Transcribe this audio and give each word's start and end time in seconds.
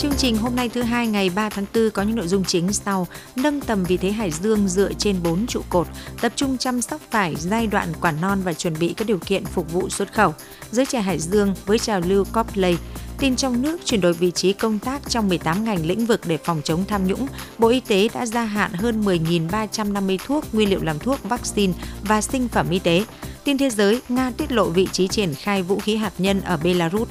Chương 0.00 0.16
trình 0.16 0.36
hôm 0.36 0.56
nay 0.56 0.68
thứ 0.68 0.82
hai 0.82 1.06
ngày 1.06 1.30
3 1.30 1.48
tháng 1.48 1.64
4 1.74 1.90
có 1.90 2.02
những 2.02 2.16
nội 2.16 2.28
dung 2.28 2.44
chính 2.44 2.72
sau: 2.72 3.06
nâng 3.36 3.60
tầm 3.60 3.84
vị 3.84 3.96
thế 3.96 4.10
Hải 4.10 4.30
Dương 4.30 4.68
dựa 4.68 4.92
trên 4.92 5.22
4 5.22 5.46
trụ 5.46 5.60
cột, 5.70 5.86
tập 6.20 6.32
trung 6.36 6.58
chăm 6.58 6.82
sóc 6.82 7.00
vải 7.10 7.34
giai 7.38 7.66
đoạn 7.66 7.92
quả 8.00 8.10
non 8.10 8.40
và 8.44 8.52
chuẩn 8.52 8.78
bị 8.78 8.94
các 8.96 9.08
điều 9.08 9.18
kiện 9.18 9.44
phục 9.44 9.72
vụ 9.72 9.88
xuất 9.88 10.12
khẩu. 10.12 10.34
Giới 10.70 10.86
trẻ 10.86 11.00
Hải 11.00 11.18
Dương 11.18 11.54
với 11.66 11.78
trào 11.78 12.00
lưu 12.00 12.24
cosplay 12.32 12.76
tin 13.18 13.36
trong 13.36 13.62
nước 13.62 13.80
chuyển 13.84 14.00
đổi 14.00 14.12
vị 14.12 14.30
trí 14.30 14.52
công 14.52 14.78
tác 14.78 15.02
trong 15.08 15.28
18 15.28 15.64
ngành 15.64 15.86
lĩnh 15.86 16.06
vực 16.06 16.20
để 16.26 16.36
phòng 16.36 16.60
chống 16.64 16.84
tham 16.88 17.06
nhũng, 17.06 17.26
Bộ 17.58 17.68
Y 17.68 17.80
tế 17.80 18.08
đã 18.14 18.26
gia 18.26 18.44
hạn 18.44 18.72
hơn 18.72 19.04
10.350 19.04 20.18
thuốc, 20.26 20.54
nguyên 20.54 20.70
liệu 20.70 20.82
làm 20.82 20.98
thuốc, 20.98 21.24
vaccine 21.24 21.72
và 22.02 22.20
sinh 22.20 22.48
phẩm 22.48 22.70
y 22.70 22.78
tế. 22.78 23.04
Tin 23.44 23.58
thế 23.58 23.70
giới, 23.70 24.00
Nga 24.08 24.32
tiết 24.36 24.52
lộ 24.52 24.64
vị 24.64 24.88
trí 24.92 25.08
triển 25.08 25.34
khai 25.34 25.62
vũ 25.62 25.78
khí 25.78 25.96
hạt 25.96 26.12
nhân 26.18 26.40
ở 26.40 26.56
Belarus. 26.56 27.08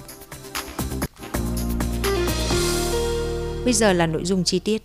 Bây 3.70 3.74
giờ 3.74 3.94
là 3.94 4.08
nội 4.08 4.26
dung 4.26 4.44
chi 4.44 4.60
tiết. 4.60 4.84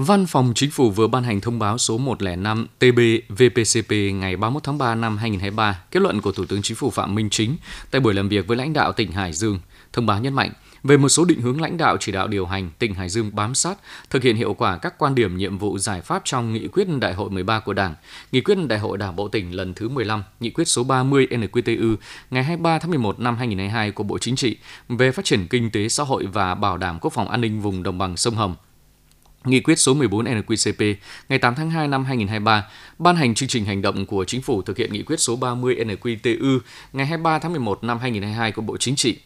Văn 0.00 0.26
phòng 0.26 0.52
Chính 0.54 0.70
phủ 0.70 0.90
vừa 0.90 1.06
ban 1.06 1.24
hành 1.24 1.40
thông 1.40 1.58
báo 1.58 1.78
số 1.78 1.98
105 1.98 2.66
TB 2.78 2.98
VPCP 3.28 3.90
ngày 4.14 4.36
31 4.36 4.62
tháng 4.62 4.78
3 4.78 4.94
năm 4.94 5.16
2023, 5.16 5.82
kết 5.90 6.02
luận 6.02 6.20
của 6.20 6.32
Thủ 6.32 6.44
tướng 6.44 6.62
Chính 6.62 6.76
phủ 6.76 6.90
Phạm 6.90 7.14
Minh 7.14 7.30
Chính 7.30 7.56
tại 7.90 8.00
buổi 8.00 8.14
làm 8.14 8.28
việc 8.28 8.46
với 8.46 8.56
lãnh 8.56 8.72
đạo 8.72 8.92
tỉnh 8.92 9.12
Hải 9.12 9.32
Dương. 9.32 9.60
Thông 9.92 10.06
báo 10.06 10.20
nhấn 10.20 10.34
mạnh, 10.34 10.50
về 10.82 10.96
một 10.96 11.08
số 11.08 11.24
định 11.24 11.40
hướng 11.40 11.60
lãnh 11.60 11.76
đạo 11.76 11.96
chỉ 12.00 12.12
đạo 12.12 12.28
điều 12.28 12.46
hành, 12.46 12.70
tỉnh 12.78 12.94
Hải 12.94 13.08
Dương 13.08 13.30
bám 13.34 13.54
sát, 13.54 13.78
thực 14.10 14.22
hiện 14.22 14.36
hiệu 14.36 14.54
quả 14.54 14.78
các 14.78 14.98
quan 14.98 15.14
điểm 15.14 15.36
nhiệm 15.36 15.58
vụ 15.58 15.78
giải 15.78 16.00
pháp 16.00 16.22
trong 16.24 16.52
nghị 16.52 16.68
quyết 16.68 16.88
đại 17.00 17.14
hội 17.14 17.30
13 17.30 17.60
của 17.60 17.72
Đảng, 17.72 17.94
nghị 18.32 18.40
quyết 18.40 18.58
đại 18.68 18.78
hội 18.78 18.98
Đảng 18.98 19.16
bộ 19.16 19.28
tỉnh 19.28 19.54
lần 19.54 19.74
thứ 19.74 19.88
15, 19.88 20.22
nghị 20.40 20.50
quyết 20.50 20.68
số 20.68 20.84
30 20.84 21.26
NQTU 21.30 21.96
ngày 22.30 22.44
23 22.44 22.78
tháng 22.78 22.90
11 22.90 23.20
năm 23.20 23.36
2022 23.36 23.90
của 23.90 24.04
Bộ 24.04 24.18
Chính 24.18 24.36
trị 24.36 24.56
về 24.88 25.12
phát 25.12 25.24
triển 25.24 25.46
kinh 25.48 25.70
tế 25.70 25.88
xã 25.88 26.04
hội 26.04 26.26
và 26.26 26.54
bảo 26.54 26.76
đảm 26.76 26.98
quốc 27.00 27.12
phòng 27.12 27.28
an 27.28 27.40
ninh 27.40 27.60
vùng 27.60 27.82
đồng 27.82 27.98
bằng 27.98 28.16
sông 28.16 28.34
Hồng. 28.34 28.54
Nghị 29.44 29.60
quyết 29.60 29.78
số 29.78 29.94
14 29.94 30.24
NQCP 30.24 30.94
ngày 31.28 31.38
8 31.38 31.54
tháng 31.54 31.70
2 31.70 31.88
năm 31.88 32.04
2023 32.04 32.66
ban 32.98 33.16
hành 33.16 33.34
chương 33.34 33.48
trình 33.48 33.64
hành 33.64 33.82
động 33.82 34.06
của 34.06 34.24
Chính 34.24 34.42
phủ 34.42 34.62
thực 34.62 34.76
hiện 34.76 34.92
nghị 34.92 35.02
quyết 35.02 35.20
số 35.20 35.36
30 35.36 35.76
NQTU 35.76 36.58
ngày 36.92 37.06
23 37.06 37.38
tháng 37.38 37.52
11 37.52 37.84
năm 37.84 37.98
2022 37.98 38.52
của 38.52 38.62
Bộ 38.62 38.76
Chính 38.76 38.96
trị. 38.96 39.18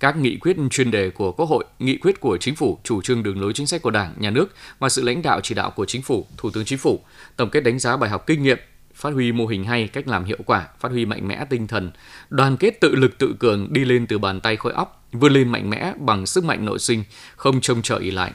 Các 0.00 0.16
nghị 0.16 0.36
quyết 0.36 0.56
chuyên 0.70 0.90
đề 0.90 1.10
của 1.10 1.32
Quốc 1.32 1.46
hội, 1.46 1.64
nghị 1.78 1.96
quyết 1.96 2.20
của 2.20 2.36
Chính 2.40 2.56
phủ, 2.56 2.78
chủ 2.84 3.02
trương 3.02 3.22
đường 3.22 3.40
lối 3.40 3.52
chính 3.52 3.66
sách 3.66 3.82
của 3.82 3.90
Đảng, 3.90 4.14
Nhà 4.18 4.30
nước 4.30 4.54
và 4.78 4.88
sự 4.88 5.02
lãnh 5.02 5.22
đạo 5.22 5.40
chỉ 5.42 5.54
đạo 5.54 5.70
của 5.70 5.84
Chính 5.84 6.02
phủ, 6.02 6.26
Thủ 6.36 6.50
tướng 6.50 6.64
Chính 6.64 6.78
phủ, 6.78 7.00
tổng 7.36 7.50
kết 7.50 7.60
đánh 7.60 7.78
giá 7.78 7.96
bài 7.96 8.10
học 8.10 8.24
kinh 8.26 8.42
nghiệm, 8.42 8.58
phát 8.94 9.10
huy 9.10 9.32
mô 9.32 9.46
hình 9.46 9.64
hay, 9.64 9.88
cách 9.88 10.08
làm 10.08 10.24
hiệu 10.24 10.38
quả, 10.46 10.68
phát 10.80 10.92
huy 10.92 11.06
mạnh 11.06 11.28
mẽ 11.28 11.44
tinh 11.50 11.66
thần, 11.66 11.90
đoàn 12.30 12.56
kết 12.56 12.80
tự 12.80 12.94
lực 12.94 13.18
tự 13.18 13.34
cường 13.38 13.72
đi 13.72 13.84
lên 13.84 14.06
từ 14.06 14.18
bàn 14.18 14.40
tay 14.40 14.56
khối 14.56 14.72
óc, 14.72 15.06
vươn 15.12 15.32
lên 15.32 15.48
mạnh 15.48 15.70
mẽ 15.70 15.92
bằng 15.98 16.26
sức 16.26 16.44
mạnh 16.44 16.64
nội 16.64 16.78
sinh, 16.78 17.04
không 17.36 17.60
trông 17.60 17.82
chờ 17.82 17.96
ý 17.96 18.10
lại 18.10 18.32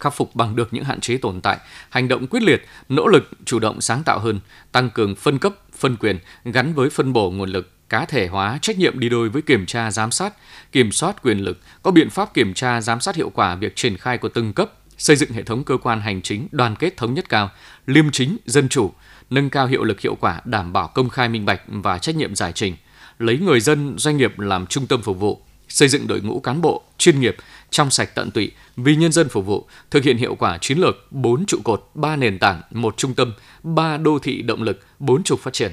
khắc 0.00 0.14
phục 0.14 0.34
bằng 0.34 0.56
được 0.56 0.74
những 0.74 0.84
hạn 0.84 1.00
chế 1.00 1.16
tồn 1.16 1.40
tại, 1.40 1.58
hành 1.90 2.08
động 2.08 2.26
quyết 2.26 2.42
liệt, 2.42 2.66
nỗ 2.88 3.06
lực 3.06 3.30
chủ 3.44 3.58
động 3.58 3.80
sáng 3.80 4.02
tạo 4.02 4.18
hơn, 4.18 4.40
tăng 4.72 4.90
cường 4.90 5.14
phân 5.14 5.38
cấp, 5.38 5.54
phân 5.78 5.96
quyền 5.96 6.18
gắn 6.44 6.74
với 6.74 6.90
phân 6.90 7.12
bổ 7.12 7.30
nguồn 7.30 7.48
lực, 7.48 7.88
cá 7.88 8.04
thể 8.04 8.26
hóa 8.26 8.58
trách 8.62 8.78
nhiệm 8.78 9.00
đi 9.00 9.08
đôi 9.08 9.28
với 9.28 9.42
kiểm 9.42 9.66
tra 9.66 9.90
giám 9.90 10.10
sát, 10.10 10.34
kiểm 10.72 10.92
soát 10.92 11.22
quyền 11.22 11.38
lực, 11.38 11.60
có 11.82 11.90
biện 11.90 12.10
pháp 12.10 12.34
kiểm 12.34 12.54
tra 12.54 12.80
giám 12.80 13.00
sát 13.00 13.16
hiệu 13.16 13.30
quả 13.34 13.54
việc 13.54 13.76
triển 13.76 13.96
khai 13.96 14.18
của 14.18 14.28
từng 14.28 14.52
cấp, 14.52 14.72
xây 14.98 15.16
dựng 15.16 15.32
hệ 15.32 15.42
thống 15.42 15.64
cơ 15.64 15.76
quan 15.76 16.00
hành 16.00 16.22
chính 16.22 16.48
đoàn 16.50 16.76
kết 16.76 16.96
thống 16.96 17.14
nhất 17.14 17.28
cao, 17.28 17.50
liêm 17.86 18.10
chính, 18.10 18.36
dân 18.46 18.68
chủ, 18.68 18.92
nâng 19.30 19.50
cao 19.50 19.66
hiệu 19.66 19.84
lực 19.84 20.00
hiệu 20.00 20.14
quả, 20.20 20.40
đảm 20.44 20.72
bảo 20.72 20.88
công 20.88 21.08
khai 21.08 21.28
minh 21.28 21.44
bạch 21.44 21.60
và 21.66 21.98
trách 21.98 22.16
nhiệm 22.16 22.34
giải 22.34 22.52
trình, 22.52 22.76
lấy 23.18 23.38
người 23.38 23.60
dân, 23.60 23.94
doanh 23.98 24.16
nghiệp 24.16 24.38
làm 24.38 24.66
trung 24.66 24.86
tâm 24.86 25.02
phục 25.02 25.18
vụ, 25.18 25.40
xây 25.68 25.88
dựng 25.88 26.06
đội 26.06 26.20
ngũ 26.20 26.40
cán 26.40 26.60
bộ 26.60 26.82
chuyên 26.98 27.20
nghiệp, 27.20 27.36
trong 27.76 27.90
sạch 27.90 28.14
tận 28.14 28.30
tụy, 28.30 28.50
vì 28.76 28.96
nhân 28.96 29.12
dân 29.12 29.28
phục 29.28 29.46
vụ, 29.46 29.66
thực 29.90 30.04
hiện 30.04 30.16
hiệu 30.16 30.34
quả 30.34 30.58
chiến 30.60 30.78
lược 30.78 31.12
4 31.12 31.46
trụ 31.46 31.58
cột, 31.64 31.90
3 31.94 32.16
nền 32.16 32.38
tảng, 32.38 32.62
một 32.70 32.96
trung 32.96 33.14
tâm, 33.14 33.32
3 33.62 33.96
đô 33.96 34.18
thị 34.18 34.42
động 34.42 34.62
lực, 34.62 34.80
4 34.98 35.22
trục 35.22 35.40
phát 35.40 35.52
triển. 35.52 35.72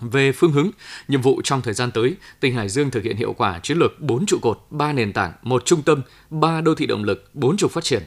Về 0.00 0.32
phương 0.32 0.52
hướng, 0.52 0.70
nhiệm 1.08 1.22
vụ 1.22 1.40
trong 1.44 1.62
thời 1.62 1.74
gian 1.74 1.90
tới, 1.90 2.16
tỉnh 2.40 2.54
Hải 2.54 2.68
Dương 2.68 2.90
thực 2.90 3.04
hiện 3.04 3.16
hiệu 3.16 3.32
quả 3.32 3.60
chiến 3.62 3.78
lược 3.78 4.00
4 4.00 4.26
trụ 4.26 4.38
cột, 4.42 4.66
3 4.70 4.92
nền 4.92 5.12
tảng, 5.12 5.32
một 5.42 5.62
trung 5.64 5.82
tâm, 5.82 6.02
3 6.30 6.60
đô 6.60 6.74
thị 6.74 6.86
động 6.86 7.04
lực, 7.04 7.30
4 7.34 7.56
trục 7.56 7.70
phát 7.70 7.84
triển 7.84 8.02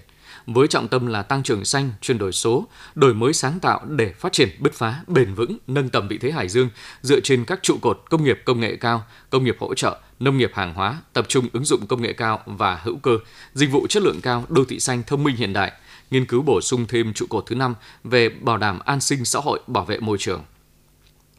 với 0.47 0.67
trọng 0.67 0.87
tâm 0.87 1.07
là 1.07 1.21
tăng 1.21 1.43
trưởng 1.43 1.65
xanh, 1.65 1.91
chuyển 2.01 2.17
đổi 2.17 2.31
số, 2.31 2.67
đổi 2.95 3.13
mới 3.13 3.33
sáng 3.33 3.59
tạo 3.59 3.85
để 3.85 4.13
phát 4.19 4.33
triển 4.33 4.49
bứt 4.59 4.73
phá, 4.73 5.03
bền 5.07 5.33
vững, 5.33 5.57
nâng 5.67 5.89
tầm 5.89 6.07
vị 6.07 6.17
thế 6.17 6.31
Hải 6.31 6.49
Dương 6.49 6.69
dựa 7.01 7.19
trên 7.19 7.45
các 7.45 7.59
trụ 7.63 7.77
cột 7.81 8.01
công 8.09 8.23
nghiệp 8.23 8.41
công 8.45 8.59
nghệ 8.59 8.75
cao, 8.75 9.03
công 9.29 9.43
nghiệp 9.43 9.55
hỗ 9.59 9.73
trợ, 9.73 9.99
nông 10.19 10.37
nghiệp 10.37 10.51
hàng 10.53 10.73
hóa, 10.73 10.97
tập 11.13 11.25
trung 11.27 11.47
ứng 11.53 11.65
dụng 11.65 11.87
công 11.87 12.01
nghệ 12.01 12.13
cao 12.13 12.41
và 12.45 12.79
hữu 12.83 12.97
cơ, 12.97 13.17
dịch 13.53 13.71
vụ 13.71 13.87
chất 13.87 14.03
lượng 14.03 14.19
cao, 14.23 14.45
đô 14.49 14.65
thị 14.65 14.79
xanh 14.79 15.03
thông 15.07 15.23
minh 15.23 15.35
hiện 15.35 15.53
đại, 15.53 15.71
nghiên 16.11 16.25
cứu 16.25 16.41
bổ 16.41 16.61
sung 16.61 16.85
thêm 16.87 17.13
trụ 17.13 17.25
cột 17.29 17.45
thứ 17.47 17.55
năm 17.55 17.75
về 18.03 18.29
bảo 18.29 18.57
đảm 18.57 18.79
an 18.79 19.01
sinh 19.01 19.25
xã 19.25 19.39
hội, 19.39 19.59
bảo 19.67 19.85
vệ 19.85 19.99
môi 19.99 20.17
trường. 20.17 20.43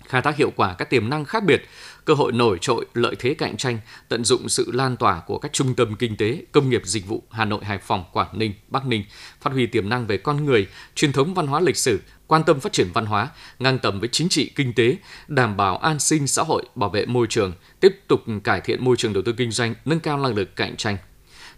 Khai 0.09 0.23
thác 0.23 0.37
hiệu 0.37 0.53
quả 0.57 0.75
các 0.79 0.91
tiềm 0.91 1.11
năng 1.11 1.25
khác 1.25 1.45
biệt, 1.45 1.63
cơ 2.05 2.15
hội 2.15 2.33
nổi 2.33 2.59
trội, 2.61 2.87
lợi 2.95 3.17
thế 3.19 3.35
cạnh 3.35 3.57
tranh, 3.57 3.79
tận 4.09 4.25
dụng 4.25 4.49
sự 4.49 4.71
lan 4.73 4.97
tỏa 4.97 5.21
của 5.27 5.39
các 5.39 5.53
trung 5.53 5.75
tâm 5.75 5.97
kinh 5.97 6.17
tế, 6.17 6.45
công 6.53 6.71
nghiệp 6.71 6.83
dịch 6.85 7.07
vụ 7.07 7.23
Hà 7.31 7.45
Nội, 7.45 7.65
Hải 7.65 7.79
Phòng, 7.79 8.05
Quảng 8.13 8.39
Ninh, 8.39 8.53
Bắc 8.69 8.87
Ninh, 8.87 9.05
phát 9.41 9.53
huy 9.53 9.67
tiềm 9.67 9.89
năng 9.89 10.07
về 10.07 10.17
con 10.17 10.45
người, 10.45 10.67
truyền 10.95 11.13
thống 11.13 11.35
văn 11.35 11.47
hóa 11.47 11.61
lịch 11.61 11.77
sử, 11.77 12.01
quan 12.27 12.43
tâm 12.45 12.61
phát 12.61 12.73
triển 12.73 12.89
văn 12.95 13.07
hóa, 13.07 13.29
ngang 13.59 13.79
tầm 13.79 14.01
với 14.01 14.09
chính 14.13 14.29
trị 14.29 14.51
kinh 14.57 14.73
tế, 14.73 14.97
đảm 15.29 15.57
bảo 15.57 15.77
an 15.77 15.99
sinh 15.99 16.27
xã 16.27 16.43
hội, 16.43 16.63
bảo 16.75 16.91
vệ 16.91 17.07
môi 17.07 17.27
trường, 17.31 17.53
tiếp 17.81 17.95
tục 18.09 18.21
cải 18.45 18.61
thiện 18.61 18.85
môi 18.85 18.97
trường 18.97 19.13
đầu 19.13 19.23
tư 19.23 19.33
kinh 19.33 19.51
doanh, 19.51 19.75
nâng 19.85 20.01
cao 20.01 20.19
năng 20.19 20.35
lực 20.35 20.57
cạnh 20.57 20.77
tranh. 20.77 20.97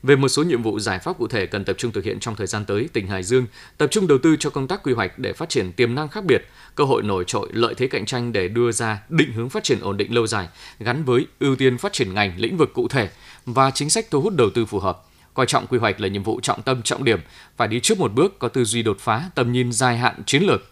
Về 0.07 0.17
một 0.17 0.29
số 0.29 0.43
nhiệm 0.43 0.63
vụ 0.63 0.79
giải 0.79 0.99
pháp 0.99 1.19
cụ 1.19 1.29
thể 1.29 1.47
cần 1.47 1.65
tập 1.65 1.77
trung 1.79 1.93
thực 1.93 2.05
hiện 2.05 2.21
trong 2.21 2.37
thời 2.37 2.47
gian 2.47 2.65
tới, 2.65 2.89
tỉnh 2.93 3.07
Hải 3.07 3.23
Dương 3.23 3.47
tập 3.79 3.87
trung 3.91 4.07
đầu 4.07 4.19
tư 4.23 4.37
cho 4.37 4.51
công 4.51 4.69
tác 4.69 4.83
quy 4.83 4.93
hoạch 4.93 5.19
để 5.19 5.33
phát 5.33 5.49
triển 5.49 5.73
tiềm 5.73 5.95
năng 5.95 6.09
khác 6.09 6.25
biệt, 6.25 6.43
cơ 6.75 6.85
hội 6.85 7.03
nổi 7.03 7.25
trội, 7.27 7.49
lợi 7.53 7.75
thế 7.75 7.87
cạnh 7.87 8.07
tranh 8.07 8.33
để 8.33 8.49
đưa 8.49 8.73
ra 8.73 9.03
định 9.09 9.33
hướng 9.33 9.49
phát 9.49 9.65
triển 9.65 9.81
ổn 9.81 9.97
định 9.97 10.15
lâu 10.15 10.27
dài, 10.27 10.49
gắn 10.79 11.05
với 11.05 11.27
ưu 11.41 11.57
tiên 11.57 11.79
phát 11.79 11.93
triển 11.93 12.15
ngành, 12.15 12.33
lĩnh 12.37 12.57
vực 12.57 12.71
cụ 12.75 12.89
thể 12.89 13.09
và 13.47 13.71
chính 13.71 13.91
sách 13.91 14.07
thu 14.11 14.21
hút 14.21 14.33
đầu 14.37 14.51
tư 14.51 14.67
phù 14.67 14.79
hợp. 14.79 15.05
Coi 15.35 15.47
trọng 15.47 15.67
quy 15.67 15.79
hoạch 15.79 16.01
là 16.01 16.09
nhiệm 16.09 16.23
vụ 16.23 16.41
trọng 16.41 16.63
tâm 16.63 16.83
trọng 16.83 17.05
điểm, 17.05 17.21
phải 17.57 17.69
đi 17.69 17.81
trước 17.81 17.99
một 17.99 18.13
bước 18.13 18.39
có 18.39 18.49
tư 18.49 18.65
duy 18.65 18.83
đột 18.83 18.97
phá, 19.01 19.31
tầm 19.35 19.53
nhìn 19.53 19.73
dài 19.73 19.99
hạn 19.99 20.23
chiến 20.27 20.43
lược, 20.43 20.71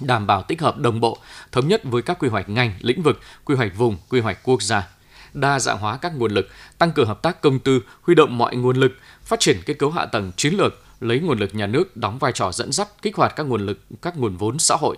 đảm 0.00 0.26
bảo 0.26 0.42
tích 0.42 0.60
hợp 0.60 0.78
đồng 0.78 1.00
bộ, 1.00 1.18
thống 1.52 1.68
nhất 1.68 1.84
với 1.84 2.02
các 2.02 2.18
quy 2.18 2.28
hoạch 2.28 2.48
ngành, 2.48 2.72
lĩnh 2.80 3.02
vực, 3.02 3.20
quy 3.44 3.54
hoạch 3.54 3.76
vùng, 3.76 3.96
quy 4.08 4.20
hoạch 4.20 4.38
quốc 4.42 4.62
gia 4.62 4.88
đa 5.36 5.58
dạng 5.58 5.78
hóa 5.78 5.98
các 6.02 6.12
nguồn 6.16 6.32
lực, 6.32 6.48
tăng 6.78 6.92
cường 6.92 7.08
hợp 7.08 7.22
tác 7.22 7.40
công 7.40 7.58
tư, 7.58 7.80
huy 8.02 8.14
động 8.14 8.38
mọi 8.38 8.56
nguồn 8.56 8.76
lực, 8.76 8.92
phát 9.24 9.40
triển 9.40 9.56
kết 9.66 9.74
cấu 9.74 9.90
hạ 9.90 10.06
tầng 10.06 10.32
chiến 10.36 10.54
lược, 10.54 10.82
lấy 11.00 11.20
nguồn 11.20 11.38
lực 11.38 11.54
nhà 11.54 11.66
nước 11.66 11.96
đóng 11.96 12.18
vai 12.18 12.32
trò 12.32 12.52
dẫn 12.52 12.72
dắt 12.72 12.88
kích 13.02 13.16
hoạt 13.16 13.36
các 13.36 13.46
nguồn 13.46 13.66
lực, 13.66 13.78
các 14.02 14.16
nguồn 14.16 14.36
vốn 14.36 14.58
xã 14.58 14.76
hội, 14.76 14.96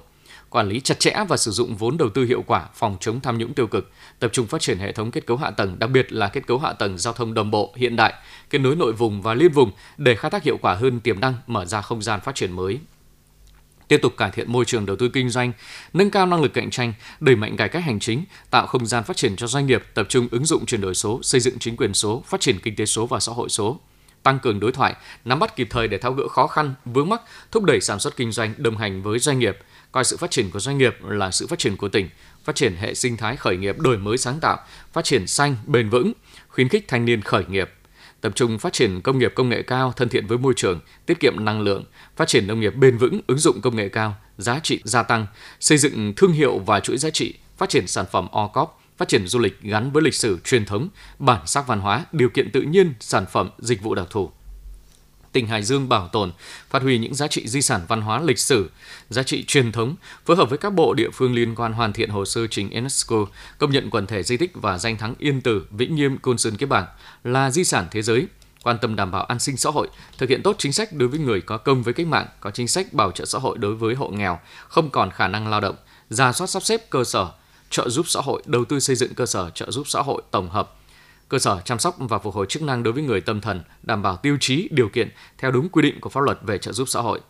quản 0.51 0.69
lý 0.69 0.81
chặt 0.81 0.99
chẽ 0.99 1.15
và 1.29 1.37
sử 1.37 1.51
dụng 1.51 1.77
vốn 1.77 1.97
đầu 1.97 2.09
tư 2.09 2.25
hiệu 2.25 2.43
quả, 2.47 2.69
phòng 2.75 2.97
chống 3.01 3.21
tham 3.21 3.39
nhũng 3.39 3.55
tiêu 3.55 3.67
cực, 3.67 3.91
tập 4.19 4.31
trung 4.33 4.47
phát 4.47 4.61
triển 4.61 4.79
hệ 4.79 4.93
thống 4.93 5.11
kết 5.11 5.27
cấu 5.27 5.37
hạ 5.37 5.51
tầng, 5.51 5.79
đặc 5.79 5.91
biệt 5.91 6.13
là 6.13 6.29
kết 6.29 6.47
cấu 6.47 6.59
hạ 6.59 6.73
tầng 6.73 6.99
giao 6.99 7.13
thông 7.13 7.35
đồng 7.35 7.51
bộ 7.51 7.75
hiện 7.77 7.97
đại, 7.97 8.15
kết 8.51 8.59
nối 8.59 8.77
nội 8.77 8.93
vùng 8.93 9.23
và 9.23 9.35
liên 9.35 9.53
vùng 9.53 9.71
để 9.97 10.15
khai 10.15 10.31
thác 10.31 10.43
hiệu 10.43 10.59
quả 10.63 10.75
hơn 10.75 11.01
tiềm 11.01 11.21
năng, 11.21 11.35
mở 11.47 11.65
ra 11.65 11.81
không 11.81 12.03
gian 12.03 12.21
phát 12.21 12.35
triển 12.35 12.53
mới 12.53 12.79
tiếp 13.89 13.99
tục 14.03 14.17
cải 14.17 14.31
thiện 14.31 14.53
môi 14.53 14.65
trường 14.65 14.87
đầu 14.87 14.97
tư 14.97 15.09
kinh 15.09 15.31
doanh, 15.31 15.53
nâng 15.93 16.11
cao 16.11 16.27
năng 16.27 16.43
lực 16.43 16.55
cạnh 16.55 16.71
tranh, 16.71 16.93
đẩy 17.21 17.37
mạnh 17.37 17.57
cải 17.57 17.69
cách 17.69 17.83
hành 17.85 18.01
chính, 18.01 18.25
tạo 18.51 18.67
không 18.67 18.87
gian 18.87 19.05
phát 19.05 19.17
triển 19.17 19.37
cho 19.37 19.47
doanh 19.47 19.67
nghiệp, 19.67 19.83
tập 19.95 20.07
trung 20.09 20.29
ứng 20.31 20.45
dụng 20.45 20.67
chuyển 20.67 20.81
đổi 20.81 20.95
số, 20.95 21.21
xây 21.23 21.41
dựng 21.41 21.59
chính 21.59 21.77
quyền 21.77 21.95
số, 21.95 22.23
phát 22.27 22.41
triển 22.41 22.59
kinh 22.59 22.77
tế 22.77 22.87
số 22.87 23.07
và 23.07 23.21
xã 23.21 23.33
hội 23.33 23.49
số 23.49 23.81
tăng 24.23 24.39
cường 24.39 24.61
đối 24.61 24.73
thoại, 24.73 24.95
nắm 25.25 25.39
bắt 25.39 25.57
kịp 25.57 25.67
thời 25.71 25.89
để 25.89 25.99
tháo 25.99 26.13
gỡ 26.13 26.29
khó 26.29 26.47
khăn, 26.47 26.75
vướng 26.85 27.09
mắc, 27.09 27.21
thúc 27.51 27.65
đẩy 27.65 27.81
sản 27.81 28.01
xuất 28.01 28.17
kinh 28.17 28.33
doanh 28.33 28.55
đồng 28.57 28.77
hành 28.77 29.03
với 29.03 29.19
doanh 29.19 29.39
nghiệp, 29.39 29.59
coi 29.93 30.05
sự 30.05 30.17
phát 30.17 30.31
triển 30.31 30.51
của 30.51 30.61
doanh 30.61 30.79
nghiệp 30.79 30.97
là 31.05 31.31
sự 31.31 31.47
phát 31.47 31.59
triển 31.59 31.77
của 31.77 31.89
tỉnh, 31.89 32.09
phát 32.45 32.57
triển 32.57 32.77
hệ 32.77 32.95
sinh 32.95 33.17
thái 33.17 33.37
khởi 33.37 33.57
nghiệp 33.57 33.79
đổi 33.79 33.99
mới 33.99 34.19
sáng 34.19 34.41
tạo, 34.41 34.59
phát 34.93 35.05
triển 35.05 35.27
xanh, 35.27 35.57
bền 35.67 35.91
vững, 35.91 36.13
khuyến 36.49 36.69
khích 36.69 36.89
thanh 36.89 37.05
niên 37.05 37.23
khởi 37.23 37.45
nghiệp, 37.49 37.71
tập 38.21 38.33
trung 38.35 38.59
phát 38.59 38.73
triển 38.73 39.01
công 39.01 39.19
nghiệp 39.19 39.33
công 39.35 39.49
nghệ 39.49 39.63
cao 39.63 39.93
thân 39.93 40.09
thiện 40.09 40.27
với 40.27 40.39
môi 40.39 40.55
trường, 40.57 40.81
tiết 41.07 41.21
kiệm 41.21 41.45
năng 41.45 41.61
lượng, 41.61 41.85
phát 42.17 42.29
triển 42.29 42.47
nông 42.47 42.61
nghiệp 42.61 42.75
bền 42.77 42.99
vững, 42.99 43.21
ứng 43.27 43.39
dụng 43.39 43.61
công 43.61 43.77
nghệ 43.77 43.89
cao, 43.89 44.15
giá 44.39 44.61
trị 44.63 44.81
gia 44.85 45.03
tăng, 45.03 45.27
xây 45.61 45.79
dựng 45.79 46.13
thương 46.17 46.33
hiệu 46.33 46.59
và 46.59 46.81
chuỗi 46.81 46.99
giá 46.99 47.11
trị, 47.11 47.35
phát 47.57 47.69
triển 47.69 47.87
sản 47.87 48.07
phẩm 48.13 48.29
OCOP, 48.29 48.81
phát 48.99 49.09
triển 49.09 49.27
du 49.27 49.39
lịch 49.39 49.63
gắn 49.63 49.91
với 49.91 50.03
lịch 50.03 50.15
sử 50.15 50.39
truyền 50.45 50.65
thống, 50.65 50.89
bản 51.19 51.47
sắc 51.47 51.67
văn 51.67 51.81
hóa, 51.81 52.05
điều 52.13 52.29
kiện 52.29 52.51
tự 52.51 52.63
nhiên, 52.63 52.95
sản 53.01 53.25
phẩm, 53.33 53.51
dịch 53.59 53.83
vụ 53.83 53.95
đặc 53.95 54.07
thù 54.11 54.31
tỉnh 55.39 55.47
Hải 55.47 55.63
Dương 55.63 55.89
bảo 55.89 56.09
tồn, 56.09 56.33
phát 56.71 56.83
huy 56.83 56.99
những 56.99 57.15
giá 57.15 57.29
trị 57.29 57.49
di 57.49 57.63
sản 57.63 57.81
văn 57.89 58.01
hóa 58.01 58.21
lịch 58.23 58.39
sử, 58.39 58.71
giá 59.11 59.23
trị 59.23 59.45
truyền 59.45 59.73
thống, 59.73 59.97
phối 60.27 60.37
hợp 60.37 60.51
với 60.51 60.59
các 60.59 60.73
bộ 60.73 60.95
địa 60.95 61.11
phương 61.11 61.35
liên 61.35 61.55
quan 61.55 61.73
hoàn 61.73 61.93
thiện 61.93 62.11
hồ 62.11 62.25
sơ 62.25 62.47
trình 62.47 62.71
UNESCO 62.71 63.27
công 63.59 63.71
nhận 63.71 63.91
quần 63.91 64.07
thể 64.07 64.23
di 64.23 64.37
tích 64.37 64.51
và 64.55 64.79
danh 64.79 64.97
thắng 64.97 65.15
Yên 65.19 65.41
Tử, 65.41 65.67
Vĩnh 65.71 65.95
Nghiêm, 65.95 66.19
Côn 66.19 66.39
Sơn 66.39 66.57
Kiếp 66.57 66.69
bảng 66.69 66.87
là 67.25 67.51
di 67.51 67.65
sản 67.65 67.87
thế 67.91 68.03
giới, 68.03 68.27
quan 68.63 68.79
tâm 68.79 68.97
đảm 68.97 69.11
bảo 69.11 69.25
an 69.25 69.39
sinh 69.39 69.57
xã 69.57 69.71
hội, 69.71 69.89
thực 70.19 70.31
hiện 70.31 70.43
tốt 70.43 70.57
chính 70.59 70.73
sách 70.73 70.93
đối 70.93 71.09
với 71.09 71.19
người 71.19 71.41
có 71.41 71.57
công 71.57 71.83
với 71.83 71.95
cách 71.95 72.07
mạng, 72.07 72.27
có 72.41 72.51
chính 72.51 72.69
sách 72.69 72.93
bảo 72.93 73.11
trợ 73.11 73.25
xã 73.25 73.39
hội 73.39 73.59
đối 73.59 73.75
với 73.75 73.95
hộ 73.95 74.09
nghèo, 74.09 74.39
không 74.69 74.91
còn 74.91 75.11
khả 75.11 75.29
năng 75.29 75.49
lao 75.49 75.61
động, 75.61 75.77
ra 76.11 76.33
soát 76.33 76.47
sắp 76.47 76.63
xếp 76.63 76.91
cơ 76.91 77.05
sở, 77.05 77.29
trợ 77.71 77.89
giúp 77.89 78.09
xã 78.09 78.21
hội, 78.21 78.43
đầu 78.47 78.65
tư 78.65 78.81
xây 78.81 78.97
dựng 78.97 79.15
cơ 79.15 79.27
sở 79.27 79.51
trợ 79.55 79.71
giúp 79.71 79.89
xã 79.89 80.01
hội 80.03 80.23
tổng 80.31 80.49
hợp, 80.49 80.75
cơ 81.29 81.39
sở 81.39 81.61
chăm 81.65 81.79
sóc 81.79 81.97
và 81.99 82.19
phục 82.19 82.35
hồi 82.35 82.47
chức 82.49 82.63
năng 82.63 82.83
đối 82.83 82.93
với 82.93 83.03
người 83.03 83.21
tâm 83.21 83.41
thần, 83.41 83.63
đảm 83.83 84.03
bảo 84.03 84.17
tiêu 84.17 84.37
chí, 84.41 84.69
điều 84.71 84.89
kiện 84.89 85.09
theo 85.39 85.51
đúng 85.51 85.69
quy 85.69 85.83
định 85.83 86.01
của 86.01 86.11
pháp 86.11 86.21
luật 86.21 86.39
về 86.43 86.59
trợ 86.59 86.73
giúp 86.73 86.89
xã 86.89 87.01
hội. 87.01 87.21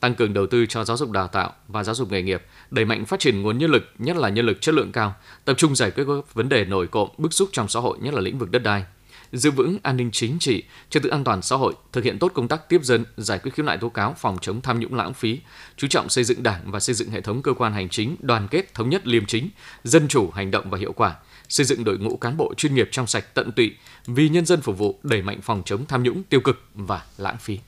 Tăng 0.00 0.14
cường 0.14 0.34
đầu 0.34 0.46
tư 0.46 0.66
cho 0.66 0.84
giáo 0.84 0.96
dục 0.96 1.10
đào 1.10 1.28
tạo 1.28 1.52
và 1.68 1.84
giáo 1.84 1.94
dục 1.94 2.10
nghề 2.10 2.22
nghiệp, 2.22 2.42
đẩy 2.70 2.84
mạnh 2.84 3.04
phát 3.04 3.20
triển 3.20 3.42
nguồn 3.42 3.58
nhân 3.58 3.70
lực, 3.70 3.84
nhất 3.98 4.16
là 4.16 4.28
nhân 4.28 4.46
lực 4.46 4.60
chất 4.60 4.74
lượng 4.74 4.92
cao, 4.92 5.14
tập 5.44 5.54
trung 5.58 5.76
giải 5.76 5.90
quyết 5.90 6.04
các 6.06 6.34
vấn 6.34 6.48
đề 6.48 6.64
nổi 6.64 6.86
cộm, 6.86 7.08
bức 7.18 7.32
xúc 7.32 7.48
trong 7.52 7.68
xã 7.68 7.80
hội, 7.80 7.98
nhất 8.00 8.14
là 8.14 8.20
lĩnh 8.20 8.38
vực 8.38 8.50
đất 8.50 8.62
đai, 8.62 8.84
giữ 9.32 9.50
vững 9.50 9.78
an 9.82 9.96
ninh 9.96 10.10
chính 10.10 10.38
trị, 10.38 10.62
trật 10.90 11.02
tự 11.02 11.08
an 11.08 11.24
toàn 11.24 11.42
xã 11.42 11.56
hội, 11.56 11.74
thực 11.92 12.04
hiện 12.04 12.18
tốt 12.18 12.32
công 12.34 12.48
tác 12.48 12.68
tiếp 12.68 12.80
dân, 12.82 13.04
giải 13.16 13.38
quyết 13.38 13.54
khiếu 13.54 13.66
nại 13.66 13.78
tố 13.78 13.88
cáo, 13.88 14.14
phòng 14.18 14.38
chống 14.40 14.60
tham 14.60 14.80
nhũng 14.80 14.94
lãng 14.94 15.14
phí, 15.14 15.40
chú 15.76 15.86
trọng 15.88 16.08
xây 16.08 16.24
dựng 16.24 16.42
Đảng 16.42 16.70
và 16.70 16.80
xây 16.80 16.94
dựng 16.94 17.10
hệ 17.10 17.20
thống 17.20 17.42
cơ 17.42 17.52
quan 17.52 17.72
hành 17.72 17.88
chính 17.88 18.16
đoàn 18.20 18.48
kết, 18.48 18.74
thống 18.74 18.90
nhất, 18.90 19.06
liêm 19.06 19.26
chính, 19.26 19.48
dân 19.84 20.08
chủ, 20.08 20.30
hành 20.30 20.50
động 20.50 20.70
và 20.70 20.78
hiệu 20.78 20.92
quả, 20.92 21.14
xây 21.48 21.66
dựng 21.66 21.84
đội 21.84 21.98
ngũ 21.98 22.16
cán 22.16 22.36
bộ 22.36 22.54
chuyên 22.56 22.74
nghiệp 22.74 22.88
trong 22.92 23.06
sạch 23.06 23.34
tận 23.34 23.52
tụy, 23.52 23.74
vì 24.06 24.28
nhân 24.28 24.46
dân 24.46 24.60
phục 24.60 24.78
vụ, 24.78 24.98
đẩy 25.02 25.22
mạnh 25.22 25.40
phòng 25.42 25.62
chống 25.64 25.84
tham 25.86 26.02
nhũng 26.02 26.22
tiêu 26.22 26.40
cực 26.40 26.64
và 26.74 27.02
lãng 27.18 27.36
phí. 27.40 27.58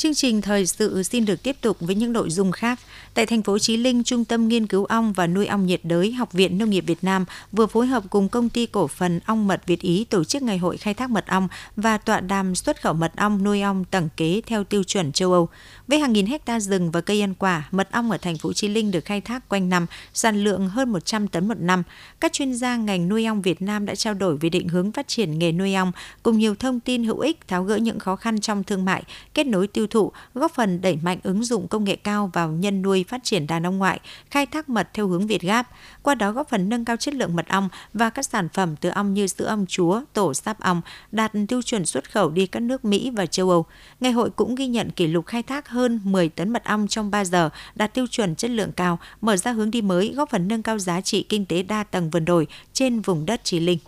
Chương 0.00 0.14
trình 0.14 0.42
thời 0.42 0.66
sự 0.66 1.02
xin 1.02 1.24
được 1.24 1.42
tiếp 1.42 1.56
tục 1.60 1.76
với 1.80 1.94
những 1.94 2.12
nội 2.12 2.30
dung 2.30 2.52
khác. 2.52 2.78
Tại 3.14 3.26
thành 3.26 3.42
phố 3.42 3.58
Chí 3.58 3.76
Linh, 3.76 4.04
Trung 4.04 4.24
tâm 4.24 4.48
Nghiên 4.48 4.66
cứu 4.66 4.84
ong 4.84 5.12
và 5.12 5.26
nuôi 5.26 5.46
ong 5.46 5.66
nhiệt 5.66 5.80
đới 5.84 6.12
Học 6.12 6.32
viện 6.32 6.58
Nông 6.58 6.70
nghiệp 6.70 6.84
Việt 6.86 7.04
Nam 7.04 7.24
vừa 7.52 7.66
phối 7.66 7.86
hợp 7.86 8.04
cùng 8.10 8.28
công 8.28 8.48
ty 8.48 8.66
cổ 8.66 8.86
phần 8.86 9.20
ong 9.26 9.48
mật 9.48 9.62
Việt 9.66 9.80
Ý 9.80 10.04
tổ 10.04 10.24
chức 10.24 10.42
ngày 10.42 10.58
hội 10.58 10.76
khai 10.76 10.94
thác 10.94 11.10
mật 11.10 11.26
ong 11.26 11.48
và 11.76 11.98
tọa 11.98 12.20
đàm 12.20 12.54
xuất 12.54 12.82
khẩu 12.82 12.92
mật 12.92 13.12
ong 13.16 13.44
nuôi 13.44 13.60
ong 13.60 13.84
tầng 13.84 14.08
kế 14.16 14.40
theo 14.46 14.64
tiêu 14.64 14.82
chuẩn 14.84 15.12
châu 15.12 15.32
Âu. 15.32 15.48
Với 15.90 15.98
hàng 15.98 16.12
nghìn 16.12 16.26
hecta 16.26 16.60
rừng 16.60 16.90
và 16.90 17.00
cây 17.00 17.20
ăn 17.20 17.34
quả, 17.34 17.68
mật 17.70 17.92
ong 17.92 18.10
ở 18.10 18.16
thành 18.18 18.38
phố 18.38 18.52
Chí 18.52 18.68
Linh 18.68 18.90
được 18.90 19.04
khai 19.04 19.20
thác 19.20 19.48
quanh 19.48 19.68
năm, 19.68 19.86
sản 20.14 20.44
lượng 20.44 20.68
hơn 20.68 20.92
100 20.92 21.28
tấn 21.28 21.48
một 21.48 21.60
năm. 21.60 21.82
Các 22.20 22.32
chuyên 22.32 22.54
gia 22.54 22.76
ngành 22.76 23.08
nuôi 23.08 23.24
ong 23.24 23.42
Việt 23.42 23.62
Nam 23.62 23.86
đã 23.86 23.94
trao 23.94 24.14
đổi 24.14 24.36
về 24.36 24.48
định 24.48 24.68
hướng 24.68 24.92
phát 24.92 25.08
triển 25.08 25.38
nghề 25.38 25.52
nuôi 25.52 25.74
ong 25.74 25.92
cùng 26.22 26.38
nhiều 26.38 26.54
thông 26.54 26.80
tin 26.80 27.04
hữu 27.04 27.18
ích 27.18 27.48
tháo 27.48 27.64
gỡ 27.64 27.76
những 27.76 27.98
khó 27.98 28.16
khăn 28.16 28.40
trong 28.40 28.64
thương 28.64 28.84
mại, 28.84 29.02
kết 29.34 29.46
nối 29.46 29.66
tiêu 29.66 29.86
thụ, 29.86 30.12
góp 30.34 30.52
phần 30.54 30.80
đẩy 30.80 30.96
mạnh 31.02 31.18
ứng 31.22 31.44
dụng 31.44 31.68
công 31.68 31.84
nghệ 31.84 31.96
cao 31.96 32.30
vào 32.32 32.52
nhân 32.52 32.82
nuôi 32.82 33.04
phát 33.08 33.24
triển 33.24 33.46
đàn 33.46 33.66
ong 33.66 33.78
ngoại, 33.78 34.00
khai 34.30 34.46
thác 34.46 34.68
mật 34.68 34.88
theo 34.94 35.08
hướng 35.08 35.26
Việt 35.26 35.42
Gáp, 35.42 35.68
qua 36.02 36.14
đó 36.14 36.32
góp 36.32 36.48
phần 36.48 36.68
nâng 36.68 36.84
cao 36.84 36.96
chất 36.96 37.14
lượng 37.14 37.36
mật 37.36 37.48
ong 37.48 37.68
và 37.94 38.10
các 38.10 38.22
sản 38.22 38.48
phẩm 38.54 38.76
từ 38.76 38.88
ong 38.88 39.14
như 39.14 39.26
sữa 39.26 39.46
ong 39.46 39.66
chúa, 39.68 40.00
tổ 40.12 40.34
sáp 40.34 40.60
ong 40.60 40.80
đạt 41.12 41.32
tiêu 41.48 41.62
chuẩn 41.62 41.86
xuất 41.86 42.12
khẩu 42.12 42.30
đi 42.30 42.46
các 42.46 42.60
nước 42.62 42.84
Mỹ 42.84 43.10
và 43.10 43.26
châu 43.26 43.50
Âu. 43.50 43.66
Ngày 44.00 44.12
hội 44.12 44.30
cũng 44.30 44.54
ghi 44.54 44.66
nhận 44.66 44.90
kỷ 44.90 45.06
lục 45.06 45.26
khai 45.26 45.42
thác 45.42 45.68
hơn 45.68 45.79
hơn 45.80 46.00
10 46.04 46.28
tấn 46.28 46.50
mật 46.50 46.64
ong 46.64 46.88
trong 46.88 47.10
3 47.10 47.24
giờ, 47.24 47.50
đạt 47.74 47.94
tiêu 47.94 48.06
chuẩn 48.06 48.34
chất 48.34 48.50
lượng 48.50 48.72
cao, 48.72 48.98
mở 49.20 49.36
ra 49.36 49.52
hướng 49.52 49.70
đi 49.70 49.82
mới 49.82 50.12
góp 50.16 50.30
phần 50.30 50.48
nâng 50.48 50.62
cao 50.62 50.78
giá 50.78 51.00
trị 51.00 51.26
kinh 51.28 51.46
tế 51.46 51.62
đa 51.62 51.84
tầng 51.84 52.10
vườn 52.10 52.24
đồi 52.24 52.46
trên 52.72 53.00
vùng 53.00 53.26
đất 53.26 53.44
Trí 53.44 53.60
Linh. 53.60 53.78